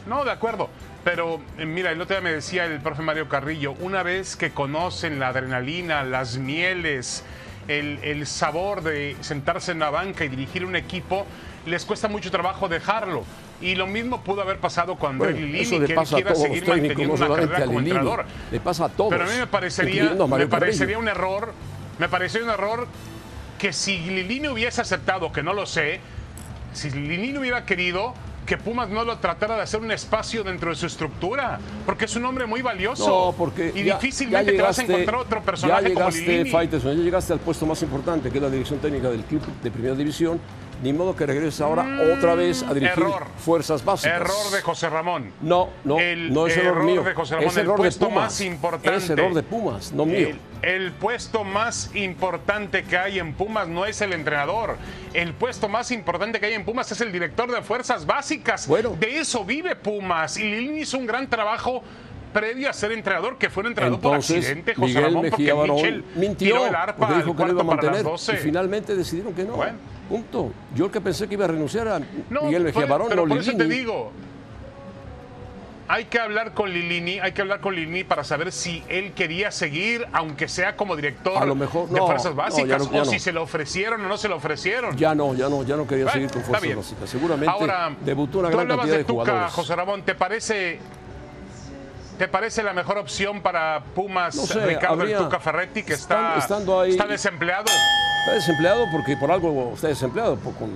No, 0.08 0.24
de 0.24 0.32
acuerdo. 0.32 0.68
Pero 1.04 1.40
eh, 1.56 1.66
mira, 1.66 1.92
el 1.92 2.00
otro 2.00 2.16
día 2.16 2.20
me 2.20 2.32
decía 2.32 2.64
el 2.64 2.80
profe 2.80 3.02
Mario 3.02 3.28
Carrillo, 3.28 3.74
una 3.78 4.02
vez 4.02 4.34
que 4.34 4.50
conocen 4.50 5.20
la 5.20 5.28
adrenalina, 5.28 6.02
las 6.02 6.36
mieles, 6.36 7.22
el, 7.68 7.98
el 8.02 8.26
sabor 8.26 8.82
de 8.82 9.16
sentarse 9.20 9.72
en 9.72 9.78
la 9.78 9.90
banca 9.90 10.24
y 10.24 10.28
dirigir 10.28 10.64
un 10.64 10.76
equipo, 10.76 11.26
les 11.66 11.84
cuesta 11.84 12.08
mucho 12.08 12.30
trabajo 12.30 12.68
dejarlo. 12.68 13.24
Y 13.60 13.76
lo 13.76 13.86
mismo 13.86 14.22
pudo 14.22 14.42
haber 14.42 14.58
pasado 14.58 14.96
con 14.96 15.12
André 15.12 15.32
Bueno, 15.32 15.46
Lilini, 15.46 15.86
que 15.86 15.92
él 15.92 15.98
quiera 16.08 16.34
seguir 16.34 16.68
manteniendo 16.68 17.14
una 17.14 17.28
carrera 17.28 17.64
como 17.64 17.80
Lilini. 17.80 17.96
entrenador. 17.96 18.26
Le 18.50 18.60
pasa 18.60 18.86
a 18.86 18.88
todos. 18.88 19.10
Pero 19.10 19.24
a 19.24 19.26
mí 19.26 19.38
me 19.38 19.46
parecería, 19.46 20.14
me 20.14 20.46
parecería 20.46 20.98
un 20.98 21.08
error, 21.08 21.52
me 21.98 22.08
parecería 22.08 22.46
un 22.46 22.52
error 22.52 22.86
que 23.58 23.72
si 23.72 23.98
Lilini 23.98 24.48
hubiese 24.48 24.80
aceptado, 24.80 25.32
que 25.32 25.42
no 25.42 25.54
lo 25.54 25.66
sé, 25.66 26.00
si 26.72 26.90
Lilini 26.90 27.38
hubiera 27.38 27.64
querido 27.64 28.14
que 28.46 28.58
Pumas 28.58 28.88
no 28.90 29.04
lo 29.04 29.16
tratara 29.18 29.56
de 29.56 29.62
hacer 29.62 29.80
un 29.80 29.90
espacio 29.90 30.44
dentro 30.44 30.70
de 30.70 30.76
su 30.76 30.86
estructura, 30.86 31.58
porque 31.86 32.04
es 32.04 32.14
un 32.16 32.24
hombre 32.24 32.46
muy 32.46 32.62
valioso. 32.62 33.06
No, 33.30 33.34
porque 33.36 33.72
y 33.74 33.84
ya- 33.84 33.94
difícilmente 33.94 34.52
ya 34.52 34.56
te 34.56 34.62
vas 34.62 34.78
a 34.78 34.82
encontrar 34.82 35.16
otro 35.20 35.42
personaje 35.42 35.88
ya 35.88 35.94
como 35.94 36.10
llegaste, 36.10 36.20
Lilini. 36.32 36.50
Faitelson, 36.50 36.96
ya 36.96 37.02
llegaste 37.02 37.32
al 37.32 37.38
puesto 37.40 37.64
más 37.66 37.80
importante, 37.82 38.30
que 38.30 38.38
es 38.38 38.42
la 38.42 38.50
dirección 38.50 38.78
técnica 38.80 39.08
del 39.10 39.22
club 39.24 39.42
de 39.62 39.70
primera 39.70 39.94
división. 39.94 40.38
Ni 40.82 40.92
modo 40.92 41.14
que 41.16 41.24
regreses 41.26 41.60
ahora 41.60 41.86
otra 42.16 42.34
vez 42.34 42.62
a 42.62 42.74
dirigir 42.74 42.98
error. 43.04 43.24
fuerzas 43.38 43.84
básicas. 43.84 44.20
Error 44.20 44.50
de 44.52 44.60
José 44.62 44.90
Ramón. 44.90 45.30
No, 45.40 45.70
no, 45.84 45.98
El 45.98 46.32
no 46.32 46.46
es 46.46 46.56
error, 46.56 46.72
error 46.72 46.84
mío. 46.84 47.02
de 47.02 47.14
José 47.14 47.34
Ramón, 47.36 47.48
es 47.50 47.56
el 47.56 47.62
error 47.62 47.76
de 47.76 47.82
puesto 47.82 48.08
Pumas. 48.08 48.24
más 48.24 48.40
importante. 48.40 48.96
Es 48.98 49.10
error 49.10 49.34
de 49.34 49.42
Pumas, 49.42 49.92
no 49.92 50.04
mío. 50.04 50.28
El, 50.28 50.38
el 50.62 50.92
puesto 50.92 51.44
más 51.44 51.90
importante 51.94 52.84
que 52.84 52.96
hay 52.98 53.18
en 53.18 53.34
Pumas 53.34 53.68
no 53.68 53.86
es 53.86 54.00
el 54.00 54.12
entrenador. 54.12 54.76
El 55.12 55.32
puesto 55.34 55.68
más 55.68 55.90
importante 55.90 56.40
que 56.40 56.46
hay 56.46 56.54
en 56.54 56.64
Pumas 56.64 56.90
es 56.92 57.00
el 57.00 57.12
director 57.12 57.50
de 57.50 57.62
fuerzas 57.62 58.04
básicas. 58.04 58.66
Bueno. 58.66 58.96
De 58.98 59.18
eso 59.18 59.44
vive 59.44 59.76
Pumas. 59.76 60.36
Y 60.36 60.42
Lilini 60.44 60.80
hizo 60.80 60.98
un 60.98 61.06
gran 61.06 61.28
trabajo 61.30 61.82
previo 62.32 62.68
a 62.68 62.72
ser 62.72 62.90
entrenador, 62.90 63.38
que 63.38 63.48
fue 63.48 63.60
un 63.62 63.68
entrenador 63.68 64.00
por 64.00 64.16
accidente, 64.16 64.74
José 64.74 64.86
Miguel 64.88 65.04
Ramón, 65.04 65.22
Mejía 65.22 65.36
porque 65.36 65.52
Barón 65.52 65.76
Michel 65.76 66.04
mintió, 66.16 66.48
tiró 66.56 66.66
el 66.66 66.74
arpa 66.74 67.14
dijo 67.14 67.36
que 67.36 67.44
lo 67.44 67.52
iba 67.52 67.62
a 67.62 67.64
cuarto 67.64 67.66
para 67.66 67.76
las 67.76 67.84
mantener 67.84 68.02
12. 68.02 68.32
y 68.32 68.36
finalmente 68.38 68.96
decidieron 68.96 69.32
que 69.34 69.44
no. 69.44 69.52
Bueno. 69.54 69.78
Punto. 70.14 70.52
Yo 70.74 70.86
el 70.86 70.90
que 70.92 71.00
pensé 71.00 71.26
que 71.26 71.34
iba 71.34 71.44
a 71.44 71.48
renunciar 71.48 71.88
a 71.88 72.00
No, 72.30 72.42
Miguel 72.42 72.62
Mejía 72.64 72.86
Barón, 72.86 73.08
pero 73.08 73.22
no 73.26 73.28
por 73.34 73.38
eso 73.42 73.52
te 73.56 73.64
digo. 73.64 74.12
Hay 75.86 76.06
que 76.06 76.18
hablar 76.18 76.52
con 76.54 76.70
Lilini, 76.72 77.18
hay 77.18 77.32
que 77.32 77.42
hablar 77.42 77.60
con 77.60 77.74
Lilini 77.74 78.04
para 78.04 78.24
saber 78.24 78.52
si 78.52 78.82
él 78.88 79.12
quería 79.12 79.50
seguir, 79.50 80.06
aunque 80.12 80.48
sea 80.48 80.76
como 80.76 80.96
director 80.96 81.36
A 81.36 81.44
lo 81.44 81.54
mejor- 81.54 81.88
de 81.90 81.98
no, 81.98 82.06
fuerzas 82.06 82.30
no, 82.34 82.36
ya 82.38 82.42
básicas, 82.44 82.86
no- 82.86 82.92
ya 82.92 83.02
o 83.02 83.04
si 83.04 83.18
se 83.18 83.32
lo 83.32 83.42
ofrecieron 83.42 84.02
o 84.04 84.08
no 84.08 84.16
se 84.16 84.28
lo 84.28 84.36
ofrecieron. 84.36 84.96
Ya 84.96 85.14
no, 85.14 85.34
ya 85.34 85.48
no, 85.50 85.62
ya 85.62 85.76
no 85.76 85.86
quería 85.86 86.04
Bueno, 86.04 86.12
seguir 86.14 86.30
con 86.30 86.42
fuerzas 86.42 86.76
básicas. 86.76 87.10
Seguramente 87.10 87.50
Ahora, 87.52 87.94
debutó 88.00 88.38
una 88.38 88.50
tú 88.50 88.56
gran 88.56 88.68
cantidad 88.68 88.92
de 88.92 88.98
de 88.98 89.04
Tuca, 89.04 89.24
jugadores. 89.24 89.52
José 89.52 89.76
Ramón, 89.76 90.02
¿te 90.04 90.14
parece, 90.14 90.78
¿te 92.18 92.28
parece 92.28 92.62
la 92.62 92.72
mejor 92.72 92.96
opción 92.96 93.42
para 93.42 93.82
Pumas, 93.94 94.36
No 94.36 94.46
sé, 94.46 94.64
Ricardo 94.64 95.02
habría- 95.02 95.18
el 95.18 95.24
Tuca 95.24 95.38
Ferretti, 95.38 95.82
que 95.82 95.92
está, 95.92 96.38
estando 96.38 96.80
ahí- 96.80 96.92
está 96.92 97.06
desempleado? 97.06 97.66
Está 98.24 98.34
desempleado 98.34 98.86
porque 98.90 99.16
por 99.16 99.30
algo 99.30 99.72
está 99.74 99.88
desempleado. 99.88 100.36
por- 100.36 100.54
con, 100.54 100.70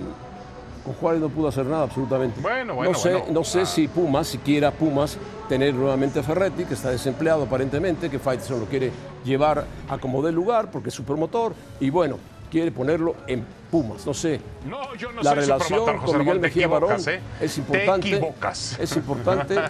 con 0.83 0.93
Juárez 0.93 1.19
no 1.21 1.29
pudo 1.29 1.47
hacer 1.49 1.65
nada 1.65 1.83
absolutamente. 1.83 2.39
Bueno, 2.41 2.75
bueno, 2.75 2.91
no 2.93 2.97
sé, 2.97 3.11
bueno. 3.11 3.25
no 3.31 3.43
sé 3.43 3.61
Ah. 3.61 3.65
si 3.65 3.87
Pumas, 3.87 4.27
si 4.27 4.37
quiera 4.37 4.71
Pumas 4.71 5.17
tener 5.47 5.73
nuevamente 5.73 6.19
a 6.19 6.23
Ferretti, 6.23 6.63
que 6.65 6.73
está 6.75 6.89
desempleado 6.91 7.43
aparentemente, 7.43 8.09
que 8.09 8.19
Faitelson 8.19 8.59
lo 8.61 8.65
quiere 8.67 8.91
llevar 9.25 9.65
a 9.89 9.97
como 9.97 10.21
dé 10.21 10.31
lugar 10.31 10.69
porque 10.71 10.89
es 10.89 10.95
su 10.95 11.03
promotor 11.03 11.53
y 11.79 11.89
bueno, 11.89 12.17
quiere 12.51 12.71
ponerlo 12.71 13.15
en 13.27 13.43
Pumas. 13.71 14.05
No 14.05 14.13
sé. 14.13 14.39
No, 14.65 14.95
yo 14.95 15.11
no 15.11 15.21
la 15.21 15.31
soy 15.31 15.43
su 15.43 15.49
relación 15.49 15.69
promotor, 15.85 15.97
José 15.97 16.05
con 16.11 16.19
Miguel 16.19 16.27
Ramón, 16.35 16.41
Mejía 16.41 16.67
Barón 16.67 17.01
¿eh? 17.07 17.19
es 17.41 17.57
importante. 17.57 18.09
Te 18.09 18.15
equivocas. 18.15 18.79
Es 18.79 18.95
importante. 18.95 19.55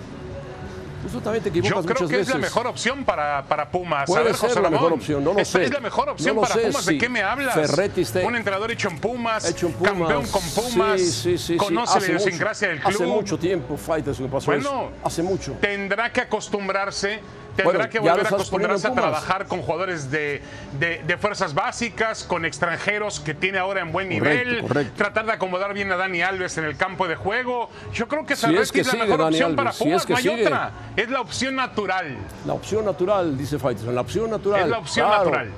Justamente 1.12 1.50
te 1.50 1.50
equivocas 1.60 1.76
Yo 1.76 1.82
creo 1.82 1.94
muchas 1.96 2.10
que 2.10 2.18
veces. 2.18 2.28
es 2.30 2.36
la 2.36 2.42
mejor 2.42 2.68
opción 2.68 3.06
para, 3.06 3.44
para 3.44 3.70
Pumas. 3.72 4.06
Puede 4.06 4.22
a 4.22 4.24
ver, 4.26 4.36
ser 4.36 4.50
José 4.50 4.62
la 4.62 4.70
mejor 4.70 4.94
opción, 4.94 5.24
no 5.24 5.34
lo 5.34 5.40
es, 5.40 5.48
sé. 5.48 5.64
es 5.64 5.72
la 5.74 5.80
mejor 5.80 6.10
opción 6.10 6.36
No 6.36 6.42
para 6.42 6.54
sé, 6.56 6.62
Pumas. 6.68 6.86
¿De 6.86 6.98
qué 6.98 7.10
me 7.10 7.22
hablas? 7.22 7.54
Ferretti 7.56 8.02
está- 8.02 8.20
Un 8.20 8.36
entrenador 8.36 8.72
hecho 8.72 8.90
en 8.90 9.00
Pumas, 9.00 9.46
Hecho 9.50 9.68
en 9.68 9.74
Pumas. 9.74 9.94
campeón 9.94 10.28
con 10.28 10.42
Pumas, 10.52 11.02
Sí, 11.02 11.38
sí, 11.38 11.58
conoce 11.58 11.98
Hace 11.98 12.08
la 12.08 12.14
idiosincrasia 12.20 12.68
del 12.70 12.80
club. 12.80 12.90
Hace 12.94 13.06
mucho 13.06 13.38
tiempo, 13.40 13.78
Fight, 13.78 14.08
eso 14.08 14.24
que 14.24 14.30
pasó 14.30 14.46
Bueno, 14.48 14.62
eso. 14.70 14.92
Hace 15.04 15.24
mucho. 15.24 15.54
Tendrá 15.62 16.12
que 16.12 16.22
acostumbrarse, 16.22 17.20
tendrá 17.64 17.78
Bueno, 17.80 17.90
que 17.92 18.00
volver 18.00 18.26
a 18.26 18.30
acostumbrarse 18.30 18.88
a 18.88 18.94
trabajar 18.94 19.46
con 19.48 19.62
jugadores 19.62 20.12
de, 20.12 20.42
de- 20.80 21.04
de 21.06 21.18
fuerzas 21.18 21.54
básicas, 21.54 22.24
con 22.24 22.46
extranjeros 22.46 23.20
que 23.20 23.34
tiene 23.34 23.58
ahora 23.58 23.82
en 23.82 23.92
buen 23.92 24.10
nivel, 24.10 24.62
correcto. 24.62 24.94
tratar 24.98 25.26
de 25.26 25.32
acomodar 25.34 25.74
bien 25.74 25.92
a 25.92 25.98
Dani 25.98 26.22
Alves 26.22 26.58
en 26.58 26.66
el 26.66 26.78
campo 26.78 27.08
de 27.08 27.16
juego. 27.16 27.70
Yo 27.94 28.08
creo 28.08 28.26
que 28.26 28.36
Si 28.36 28.42
Ferretti 28.48 28.62
es 28.64 28.72
que 28.72 28.82
es 28.82 28.88
la 28.88 28.92
sigue 28.94 29.04
mejor 29.06 29.20
Dani 29.20 29.36
opción 29.36 29.56
para 29.56 29.72
si 29.72 29.84
Pumas, 29.84 30.02
es 30.02 30.06
que 30.08 30.14
no 30.14 30.18
hay 30.18 30.24
sigue. 30.24 30.46
otra. 30.46 30.72
Es 30.96 31.10
la 31.10 31.22
opción 31.22 31.56
natural. 31.56 32.18
La 32.46 32.54
opción 32.54 32.86
natural, 32.86 33.38
dice 33.38 33.60
Faitelson. 33.60 33.96
La 33.96 34.02
opción 34.02 34.30
natural. 34.30 34.62
Es 34.62 34.68
la 34.68 34.78
opción 34.80 35.08
claro. 35.08 35.24
natural. 35.26 35.50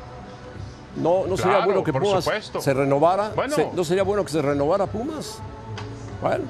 No, 0.97 1.25
no 1.25 1.37
sería 1.37 1.59
bueno 1.65 1.83
que 1.83 1.93
Pumas 1.93 2.23
supuesto. 2.23 2.59
se 2.61 2.73
renovara. 2.73 3.29
Bueno. 3.35 3.55
Se- 3.55 3.69
¿No 3.73 3.83
sería 3.83 4.03
bueno 4.03 4.25
que 4.25 4.31
se 4.31 4.41
renovara 4.41 4.87
Pumas? 4.87 5.39
Bueno, 6.21 6.43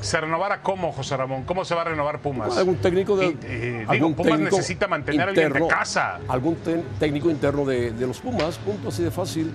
¿Se 0.00 0.20
renovara 0.20 0.62
cómo, 0.62 0.92
José 0.92 1.16
Ramón? 1.16 1.42
¿Cómo 1.44 1.64
se 1.64 1.74
va 1.74 1.82
a 1.82 1.84
renovar 1.84 2.20
Pumas? 2.20 2.56
algún 2.56 2.76
técnico 2.76 3.16
de. 3.16 3.26
Y, 3.26 3.38
eh, 3.42 3.86
digo, 3.90 4.12
Pumas 4.14 4.32
técnico 4.32 4.56
necesita 4.56 4.86
mantener 4.86 5.20
a 5.22 5.30
alguien 5.30 5.52
de 5.52 5.66
casa. 5.66 6.20
Algún 6.28 6.56
técnico 7.00 7.30
interno 7.30 7.64
de, 7.64 7.90
de 7.90 8.06
los 8.06 8.20
Pumas, 8.20 8.58
punto 8.58 8.88
así 8.88 9.02
de 9.02 9.10
fácil. 9.10 9.52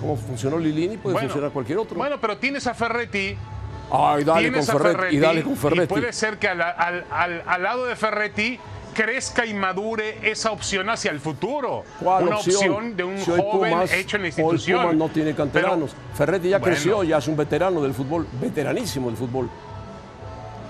Como 0.00 0.16
funcionó 0.16 0.58
Lilini, 0.58 0.96
puede 0.96 1.18
funcionar 1.18 1.50
cualquier 1.50 1.78
otro. 1.78 1.96
Bueno, 1.96 2.16
pero 2.20 2.38
tienes 2.38 2.66
a 2.66 2.74
Ferretti. 2.74 3.36
Ay, 3.92 4.24
dale 4.24 4.24
con 4.24 4.52
tienes 4.52 4.68
a 4.70 4.78
Ferretti, 4.78 5.16
y 5.16 5.18
dale 5.18 5.42
con 5.42 5.56
Ferretti. 5.56 5.86
puede 5.86 6.12
ser 6.12 6.38
que 6.38 6.48
al, 6.48 6.62
al- 6.62 7.04
al- 7.10 7.42
al 7.46 7.62
lado 7.62 7.84
de 7.84 7.94
Ferretti 7.96 8.58
crezca 8.94 9.44
y 9.44 9.52
madure 9.54 10.18
esa 10.30 10.50
opción 10.52 10.88
hacia 10.88 11.10
el 11.10 11.20
futuro. 11.20 11.84
¿Cuál 12.00 12.26
Una 12.28 12.36
opción? 12.36 12.56
opción 12.56 12.96
de 12.96 13.04
un 13.04 13.18
Si 13.18 13.30
hoy 13.30 13.40
joven 13.42 13.72
Pumas- 13.72 13.92
hecho 13.92 14.16
en 14.16 14.22
la 14.22 14.28
Hoy 14.28 14.34
institución. 14.40 14.80
Pumas 14.80 14.96
no 14.96 15.08
tiene 15.10 15.34
canteranos. 15.34 15.90
Pero- 15.94 16.16
Ferretti 16.16 16.48
ya 16.48 16.58
Bueno. 16.58 16.74
creció, 16.74 17.02
ya 17.04 17.18
es 17.18 17.28
un 17.28 17.36
veterano 17.36 17.82
del 17.82 17.92
fútbol, 17.92 18.26
veteranísimo 18.40 19.08
del 19.08 19.16
fútbol. 19.18 19.50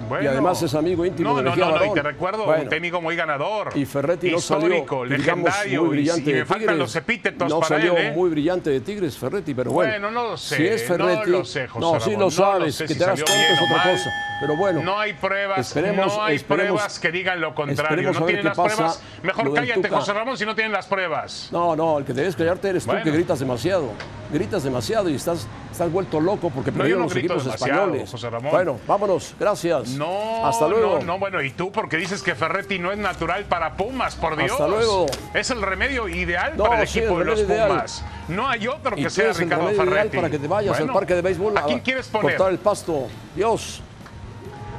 Bueno. 0.09 0.24
Y 0.24 0.26
además 0.28 0.62
es 0.62 0.74
amigo 0.74 1.04
íntimo 1.07 1.30
no, 1.30 1.37
de 1.37 1.42
no, 1.44 1.57
no, 1.57 1.78
no, 1.78 1.85
y 1.87 1.94
te 1.94 2.02
recuerdo 2.02 2.44
Bueno. 2.44 2.62
un 2.64 2.68
técnico 2.68 3.00
muy 3.00 3.16
ganador. 3.16 3.70
Y 3.74 3.85
Ferretti 3.87 4.30
no 4.30 4.38
salió, 4.40 4.66
histórico, 4.68 5.04
digamos, 5.07 5.44
legendario. 5.44 5.80
muy 5.85 5.90
brillante 5.96 6.30
y, 6.30 6.35
me 6.35 6.44
faltan 6.44 6.59
Tigres. 6.61 6.78
los 6.78 6.96
epítetos 6.96 7.48
no 7.48 7.61
para 7.61 7.68
salió 7.68 7.96
él. 7.96 8.07
¿eh? 8.07 8.12
muy 8.14 8.30
brillante 8.30 8.70
de 8.70 8.80
Tigres, 8.80 9.16
Ferretti, 9.16 9.54
pero 9.54 9.70
bueno. 9.70 9.92
Bueno, 9.92 10.11
no 10.11 10.30
lo 10.30 10.37
sé, 10.37 10.57
Si 10.57 10.66
es 10.66 10.83
no 10.83 10.96
Ferretti, 10.96 11.30
lo 11.30 11.44
sé, 11.44 11.68
José 11.68 11.80
no, 11.80 12.00
sí 12.00 12.11
lo 12.12 12.18
no 12.18 12.30
sabes, 12.30 12.66
lo 12.66 12.72
sé 12.72 12.85
que 12.87 12.92
si 12.92 12.98
te 12.98 13.04
das 13.07 13.22
cuenta 13.22 13.52
es 13.52 13.61
otra 13.62 13.92
cosa. 13.92 14.11
Pero 14.40 14.57
bueno, 14.57 14.83
No 14.83 14.98
hay 14.98 15.12
pruebas, 15.14 15.59
esperemos- 15.74 16.16
no 16.16 16.22
hay 16.24 16.37
esperemos- 16.37 16.80
pruebas 16.80 16.98
que 16.98 17.11
digan 17.12 17.40
lo 17.40 17.54
contrario. 17.54 18.12
No 18.12 18.26
tienen 18.26 18.44
las 18.44 18.57
pasa 18.57 18.74
pruebas. 18.76 19.02
Mejor 19.22 19.54
cállate. 19.54 19.88
José 19.88 20.12
Ramón, 20.12 20.37
si 20.37 20.44
no 20.44 20.54
tienen 20.54 20.72
las 20.72 20.87
pruebas. 20.87 21.48
no, 21.52 21.74
no, 21.76 21.98
el 21.98 22.04
que 22.04 22.12
debes 22.12 22.35
callarte 22.37 22.68
eres 22.68 22.85
tú 22.85 22.92
que 23.02 23.11
gritas 23.11 23.38
demasiado. 23.38 23.90
Gritas 24.33 24.64
demasiado 24.64 25.09
y 25.09 25.14
estás, 25.14 25.46
estás 25.70 25.92
vuelto 25.92 26.18
loco 26.20 26.50
porque 26.50 26.72
No, 26.72 26.78
perdieron 26.78 27.02
no 27.02 27.09
los 27.09 27.16
equipos 27.16 27.46
españoles. 27.46 28.12
Bueno, 28.50 28.78
vámonos, 28.87 29.35
gracias. 29.38 29.84
No, 29.90 30.47
Hasta 30.47 30.68
luego. 30.68 30.99
no, 31.01 31.05
no, 31.05 31.18
bueno, 31.18 31.42
y 31.42 31.51
tú 31.51 31.70
porque 31.73 31.97
dices 31.97 32.23
que 32.23 32.35
Ferretti 32.35 32.79
no 32.79 32.92
es 32.92 32.99
natural 32.99 33.44
para 33.44 33.75
Pumas, 33.77 34.14
por 34.16 34.37
Dios. 34.37 34.53
Hasta 34.53 34.66
luego. 34.68 35.07
Es 35.35 35.51
el 35.51 35.62
remedio 35.62 36.09
ideal 36.09 36.55
No, 36.57 36.64
para 36.64 36.83
el 36.83 36.88
sí, 36.88 36.99
equipo 37.01 37.14
el 37.20 37.25
de 37.27 37.31
los 37.31 37.40
ideal. 37.40 37.68
Pumas. 37.68 38.05
No 38.29 38.49
hay 38.49 38.66
otro 38.68 38.97
que 38.97 39.11
sea 39.11 39.33
Ricardo 39.33 39.68
Ferretti. 39.70 40.16
para 40.16 40.31
que 40.31 40.38
te 40.38 40.49
vayas 40.49 40.77
Bueno, 40.79 40.92
al 40.92 40.99
parque 40.99 41.14
de 41.14 41.23
béisbol 41.23 41.57
¿A 41.59 41.62
quién 41.64 41.81
quieres 41.81 42.07
poner? 42.09 42.37
cortar 42.37 42.53
el 42.53 42.59
pasto. 42.59 43.07
Dios. 43.35 43.83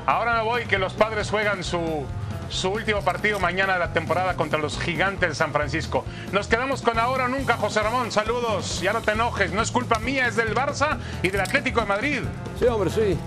Ahora 0.05 0.35
me 0.35 0.43
voy 0.43 0.65
que 0.65 0.77
los 0.77 0.93
padres 0.93 1.29
juegan 1.31 1.63
su, 1.63 2.05
su 2.49 2.69
último 2.69 3.01
partido 3.01 3.39
mañana 3.39 3.73
de 3.73 3.79
la 3.79 3.91
temporada 3.93 4.35
contra 4.35 4.59
los 4.59 4.79
gigantes 4.79 5.29
de 5.29 5.35
San 5.35 5.51
Francisco. 5.51 6.05
Nos 6.31 6.47
quedamos 6.47 6.81
con 6.83 6.99
ahora 6.99 7.25
o 7.25 7.27
nunca, 7.27 7.57
José 7.57 7.81
Ramón. 7.81 8.11
Saludos. 8.11 8.81
Ya 8.81 8.93
no 8.93 9.01
te 9.01 9.11
enojes. 9.13 9.51
No 9.51 9.61
es 9.63 9.71
culpa 9.71 9.97
mía, 9.99 10.27
es 10.27 10.35
del 10.35 10.53
Barça 10.53 10.97
y 11.23 11.29
del 11.29 11.41
Atlético 11.41 11.81
de 11.81 11.85
Madrid. 11.87 12.19
Sí, 12.59 12.65
hombre, 12.65 12.89
sí. 12.91 13.17